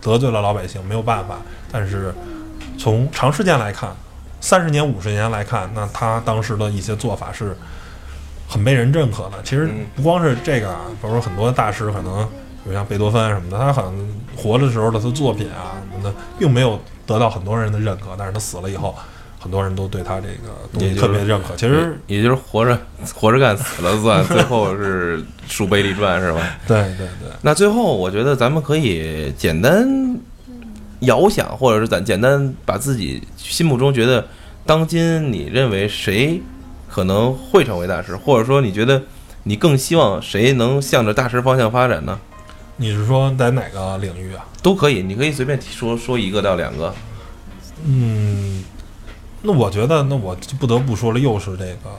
[0.00, 1.38] 得罪了老百姓，没有办法。
[1.70, 2.14] 但是
[2.78, 3.90] 从长时间来看，
[4.40, 7.56] 三十年、五十年来看，那他当时的一些做法是
[8.48, 9.42] 很被人认可的。
[9.42, 12.24] 其实嗯不光是这个啊，比如说很多大师可能，
[12.64, 13.94] 比如像贝多芬什么的，他好像
[14.36, 18.94] 活的时候的他作品啊什么的，并没有得到很多人的认可，但是他死了以后，
[19.42, 21.56] 很多人都对他这个东西特别认可。
[21.56, 22.78] 其实也就是活着
[23.12, 26.40] 活着干，死了算， 最后是树碑立传是吧？
[26.68, 30.16] 对对对，那最后我觉得咱们可以简单
[31.00, 34.24] 遥想，或者是咱简单把自己心目中觉得
[34.64, 36.40] 当今你认为谁
[36.88, 39.02] 可能会成为大师，或者说你觉得
[39.42, 42.16] 你更希望谁能向着大师方向发展呢？
[42.76, 44.44] 你是说在哪个领域啊？
[44.62, 46.94] 都可以，你可以随便说说一个到两个。
[47.84, 48.62] 嗯，
[49.42, 51.90] 那我觉得，那我就不得不说了，又是这个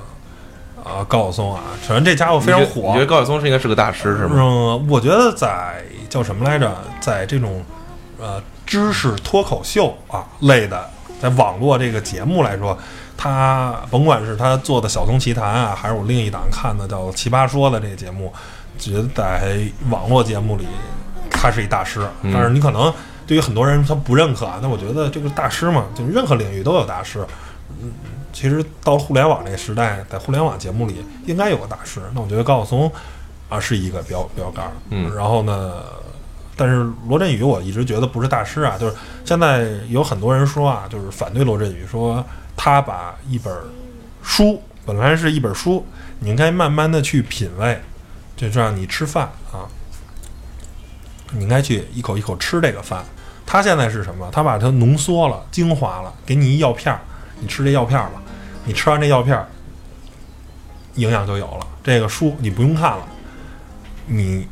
[0.83, 4.35] 啊高晓松啊，首先这家伙非常你觉得你觉得高晓松是应该是个大师是吗？
[4.35, 6.71] 嗯，我觉得在叫什么来着，
[7.01, 7.63] 在这种
[8.19, 10.89] 呃知识脱口秀啊类的，
[11.21, 12.77] 在网络这个节目来说，
[13.17, 18.31] 他甭管是他做的《小松奇谈》啊，还是我另一档看的叫《奇葩说》的这个节目，
[18.79, 20.65] 觉得在网络节目里
[21.29, 22.07] 他是一大师。
[22.21, 22.93] 嗯但是你可能
[23.25, 27.25] 对于很多人他不认可啊，那我觉得这个大师嘛，就是任何领域都有大师。
[27.81, 27.91] 嗯，
[28.31, 32.01] 其实到互联网这个时代，在互联网节目里应该有个大师。
[32.13, 32.91] 那我觉得高晓松
[33.49, 35.83] 啊是一个标标杆儿，嗯然后呢，
[36.55, 42.23] 但是罗振宇我一直觉得不是大师啊，就是现在有很多人说啊，就是反对罗振宇，说
[42.55, 43.53] 他把一本
[44.21, 45.85] 书本来是一本书，
[46.19, 47.81] 你应该慢慢的去品味，
[48.35, 49.65] 就像你吃饭啊，
[51.33, 53.03] 你应该去一口一口吃这个饭。
[53.45, 54.29] 他现在是什么？
[54.31, 57.01] 他把它浓缩了、精华了，给你一药片儿，
[57.39, 58.21] 你吃这药片儿吧，
[58.65, 59.45] 你吃完这药片儿，
[60.95, 61.67] 营养就有了。
[61.83, 63.05] 这个书你不用看了，
[64.07, 64.47] 你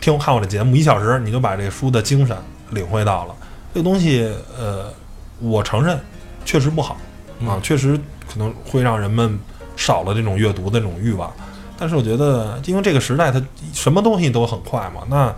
[0.00, 2.36] 听我看我这节目一小时，你就把这书的精神
[2.70, 3.34] 领会到了。
[3.72, 4.28] 这个东西，
[4.58, 4.92] 呃，
[5.38, 5.98] 我承认
[6.44, 6.96] 确实不好
[7.46, 7.96] 啊，确实
[8.28, 9.38] 可能会让人们
[9.76, 11.32] 少了这种阅读的这种欲望。
[11.78, 13.40] 但是我觉得，因为这个时代它
[13.72, 15.34] 什么东西都很快嘛，那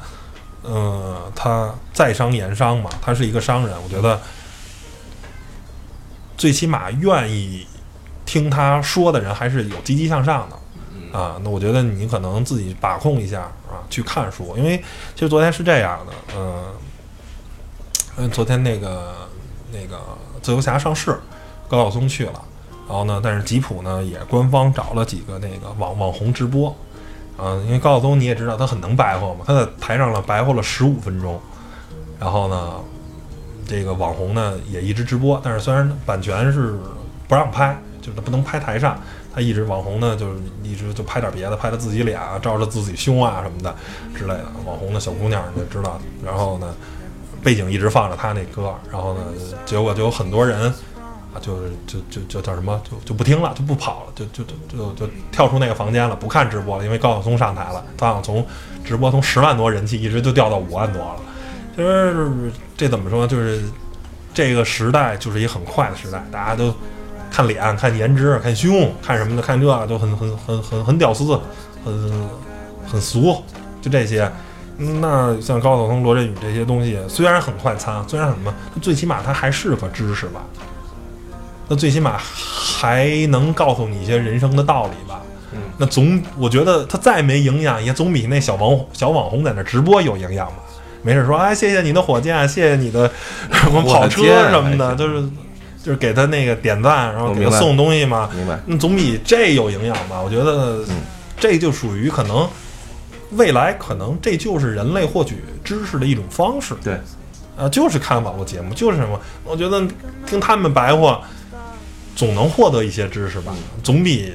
[0.62, 4.20] 呃，他在商言商嘛，他是一个商人，我觉得
[6.36, 7.66] 最起码愿意
[8.24, 10.56] 听他说的人还是有积极向上的。
[11.16, 14.76] 啊，那我觉得你可能自己把控一下啊，去看书，因为
[15.14, 16.64] 其实昨天是这样的，嗯、
[18.18, 19.14] 嗯，昨天那个
[19.72, 19.98] 那个
[20.42, 21.18] 自由侠上市，
[21.68, 22.44] 高晓松去了，
[22.86, 26.76] 然后呢，但是吉普呢也官方找了几个那个网网红直播，
[27.38, 31.40] 嗯、因为高晓松你也知道他很能白活嘛，他在台上了白活了十五分钟，
[32.18, 32.72] 然后呢，
[33.66, 36.78] 这个网红呢也一直直播，但是虽然版权是
[37.28, 38.98] 不让拍，就是他不能拍台上，
[39.34, 43.74] 他一直网红呢就是一直就拍点别的，拍他自己脸啊，照着自己胸啊什么的
[44.14, 44.46] 之类的。
[44.64, 46.74] 网红的小姑娘你就知道，然后呢，
[47.42, 49.20] 背景一直放着他那歌，然后呢，
[49.64, 50.72] 结果就有很多人，
[51.40, 58.46] 就是就就就叫什么，就就不听了，就不跑了，就就就就就跳出那个房间了，不看直播了，因为高晓松上台了，他好像从
[58.84, 61.16] 直播从十万多人气一直就掉到五万多了。
[61.74, 63.62] 其实这怎么说，就是
[64.32, 66.74] 这个时代就是一个很快的时代，大家都
[67.30, 71.24] 看脸、看颜值、看胸、看什么的，看这个就很很很很很屌丝，
[71.84, 72.28] 很
[72.86, 73.42] 很俗，
[73.80, 74.30] 就这些。
[74.78, 80.42] 嗯那像高晓松、罗振宇这些东西，虽然很快餐，虽然很什么，最起码它还是个知识吧。
[81.68, 85.20] 那最起码还能告诉你一些人生的道理吧。
[85.52, 90.56] 嗯，那总我觉得他再没营养，也总比那小网小网红在那直播有营养吧。
[91.02, 93.10] 没事说，哎，谢谢你的火箭，谢谢你的
[93.52, 95.28] 什么跑车什么的，还行就是
[95.84, 98.28] 就是给他那个点赞，然后给他送东西嘛。
[98.34, 98.58] 明白？
[98.66, 100.20] 那总比这有营养吧？
[100.20, 100.96] 我觉得嗯
[101.38, 102.48] 这就属于可能
[103.32, 106.74] 未来可能这就是人类获取知识的一种方式。
[106.82, 106.98] 对，
[107.56, 109.20] 啊，就是看网络节目，就是什么？
[109.44, 109.86] 我觉得
[110.26, 111.20] 听他们白话，
[112.16, 113.54] 总能获得一些知识吧，
[113.84, 114.32] 总比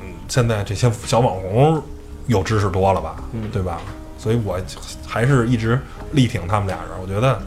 [0.00, 1.82] 嗯现在这些小网红
[2.28, 3.80] 有知识多了吧，嗯对吧？
[4.18, 4.60] 所以我
[5.06, 5.80] 还是一直
[6.12, 6.90] 力挺他们俩人。
[7.00, 7.40] 我觉得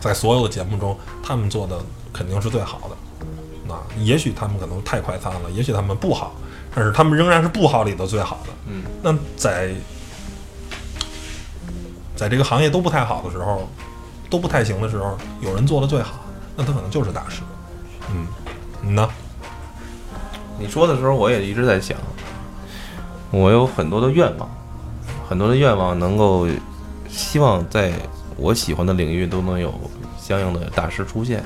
[0.00, 1.78] 在所有的节目中，他们做的
[2.12, 2.96] 肯定是最好的。
[3.68, 6.34] 那也许他们可能太快餐了，也许他们不好，
[6.74, 8.52] 但是他们仍然是不好里头最好的。
[8.66, 9.70] 嗯，那在
[12.16, 13.68] 在这个行业都不太好的时候，
[14.30, 16.24] 都不太行的时候，有人做的最好，
[16.56, 17.42] 那他可能就是大师。
[18.10, 18.26] 嗯，
[18.88, 19.06] 你呢？
[20.58, 21.94] 你说的时候，我也一直在想，
[23.30, 24.48] 我有很多的愿望，
[25.28, 26.48] 很多的愿望能够
[27.06, 27.92] 希望在
[28.38, 29.78] 我喜欢的领域都能有
[30.18, 31.44] 相应的大师出现。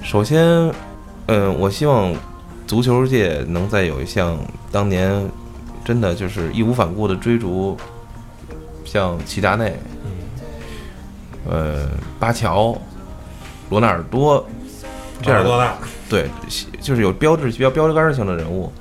[0.00, 0.72] 首先，
[1.26, 2.14] 嗯，我希望
[2.68, 4.38] 足球界能再有一项
[4.70, 5.28] 当年
[5.84, 7.76] 真的就是义无反顾的追逐，
[8.84, 9.76] 像齐达内，
[11.50, 11.88] 呃，
[12.20, 12.78] 巴乔、
[13.70, 14.46] 罗纳尔多
[15.20, 15.74] 这样的多大？
[16.08, 16.28] 对，
[16.80, 18.72] 就是有标志、比较标杆性的人物。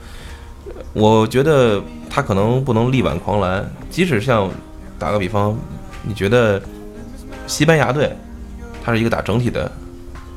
[0.94, 4.50] 我觉得他可能不能力挽狂澜，即使像
[4.98, 5.58] 打个比方，
[6.04, 6.62] 你觉得
[7.48, 8.16] 西班牙队，
[8.84, 9.72] 他是一个打整体的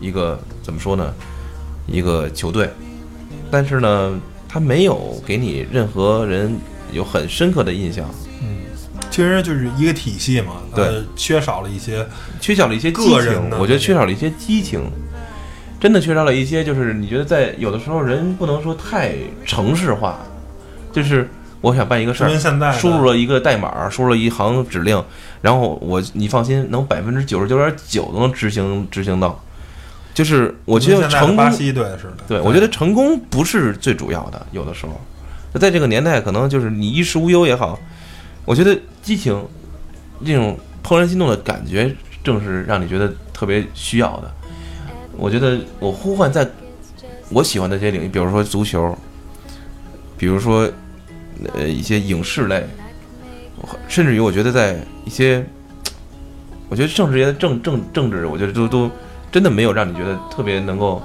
[0.00, 1.14] 一个怎么说呢？
[1.86, 2.68] 一个球队，
[3.50, 6.54] 但是呢，他没有给你任何人
[6.92, 8.06] 有很深刻的印象，
[8.42, 8.58] 嗯
[9.10, 12.06] 其实就是一个体系嘛，对呃，缺少了一些
[12.40, 14.82] 缺少了一些激个人情，我觉得缺少了一些激情，
[15.80, 19.12] 真的缺少了一些，就是你觉得在有的时候人不能说太
[19.46, 20.18] 城市化，
[20.92, 21.28] 就是
[21.60, 25.02] 我想办一个事儿输入了一个代码，输入了一行指令，
[25.40, 29.40] 然后我你放心，能百分之九十九点九都能执行执行到，
[30.12, 32.24] 就是我觉得成功，巴西队似的。
[32.26, 35.00] 对我觉得成功不是最主要的，有的时候，
[35.60, 37.78] 在这个年代，可能就是你衣食无忧也好，
[38.44, 39.40] 我觉得激情
[40.26, 44.32] 这种怦然心动的感觉，正是让你觉得特别需要的。
[45.18, 46.48] 我觉得我呼唤在
[47.28, 48.96] 我喜欢的这些领域，比如说足球，
[50.16, 50.70] 比如说
[51.54, 52.64] 呃一些影视类，
[53.88, 55.44] 甚至于我觉得在一些，
[56.68, 58.90] 我觉得政治也政政政治，我觉得都都
[59.32, 61.02] 真的没有让你觉得特别能够。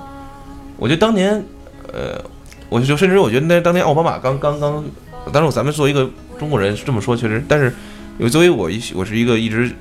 [0.77, 1.43] 我觉得当年，
[1.91, 2.23] 呃，
[2.69, 4.85] 我就甚至我觉得那当年奥巴马刚刚刚
[5.31, 7.73] 当时咱们作为一个中国人这么说确实，但是
[8.17, 9.71] 有作为我一我是一个一直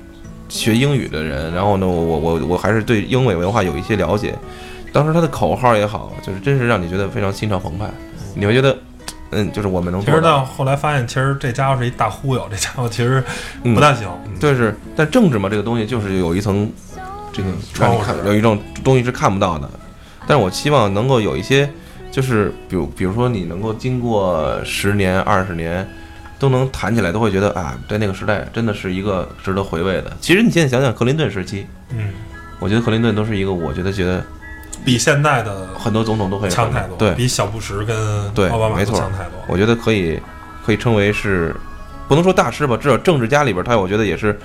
[0.49, 4.35] 学英语的人，然后呢，我我我我还是对英美文化有一些了解。
[4.91, 7.89] 当时他的口号也好，就是真是让你觉得非常心潮澎湃，
[8.35, 8.77] 你会觉得，
[9.31, 10.45] 嗯，就是我们能其实做到到。
[10.45, 13.23] 后来发现，其实这家伙是一大忽悠，这家伙其实
[13.63, 14.07] 嗯不大行。
[14.39, 16.71] 就是，但政治嘛，这个东西就是有一层
[17.31, 19.67] 这个窗户看有一种东西是看不到的。
[20.27, 21.67] 但是我希望能够有一些，
[22.11, 25.87] 就是比如比如说你能够经过十年、二十年，
[26.43, 30.11] 都能谈起来，都会觉得啊，在那个时代真的是一个值得回味的。
[30.19, 31.65] 其实你现在想想，克林顿时期，
[31.95, 32.09] 嗯，
[32.59, 34.21] 我觉得克林顿都是一个，我觉得觉得
[34.83, 39.39] 比现在的很多总统都会强太多，对，比小布什跟对奥巴马强太多。
[39.47, 40.19] 我觉得可以
[40.65, 41.55] 可以称为是，
[42.09, 44.37] 不能说大师吧，至少政治家里边他，我觉得也是，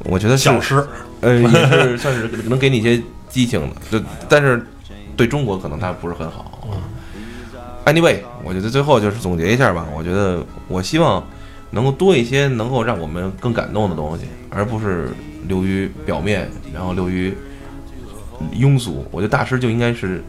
[0.00, 0.86] 我觉得是小师，
[1.22, 4.62] 呃， 也是算是能给你一些激情的，就但是
[5.16, 6.68] 对中国可能他不是很好。
[7.86, 11.22] Anyway，我觉得最后就是总结一下吧，我觉得我希望
[11.70, 15.10] 能够多一些能够让我们更感动的东西，而不是
[15.46, 17.36] 流于表面，然后流于
[18.54, 19.04] 庸俗。
[19.10, 20.24] 我觉得大师就应该是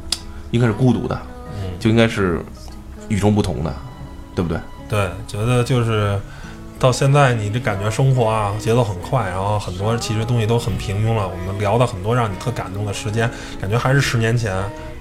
[0.52, 1.20] 应该是孤独的，
[1.54, 2.42] 嗯，就应该是
[3.08, 3.74] 与众不同的，
[4.36, 4.60] 对不对？
[4.90, 6.20] 对，觉得就是
[6.78, 11.28] 到现在你这感觉生活啊节奏很快，然后很多其实东西都很平庸了。
[11.28, 13.30] 我们聊的很多让你特感动的时间，
[13.62, 14.54] 感觉还是十年前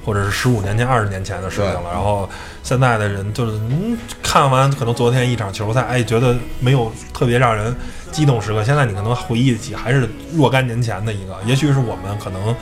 [0.05, 1.91] 或者是十五年前、二十年前的事情了。
[1.93, 2.29] 然后
[2.63, 3.53] 现在的人就是。
[3.53, 7.75] 嗯，看完可能昨天一场球赛，哎，觉得没有特别让人
[8.13, 8.63] 激动时刻。
[8.65, 10.09] 现在你可能回忆起还是。
[10.33, 11.79] 若干年前的一个，也许是。
[11.79, 12.55] 我们可能。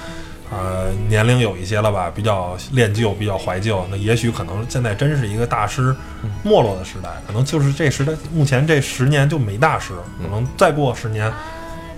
[0.55, 3.87] 呃，年龄有一些了吧，比较恋旧，比较怀旧。
[3.91, 5.27] 那也许可能现在真是。
[5.27, 5.97] 一个大师
[6.43, 7.73] 没落的时代，可能就是。
[7.73, 11.33] 这时代，目前这十年就没大师，可能再过十年，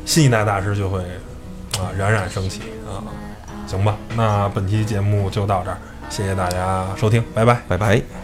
[0.07, 1.01] 新一代大师就会
[1.81, 3.03] 啊冉冉升起啊。
[3.67, 5.79] 行吧，那本期节目就到这儿，
[6.11, 7.61] 谢谢大家收听，拜拜。
[7.69, 8.24] 拜拜。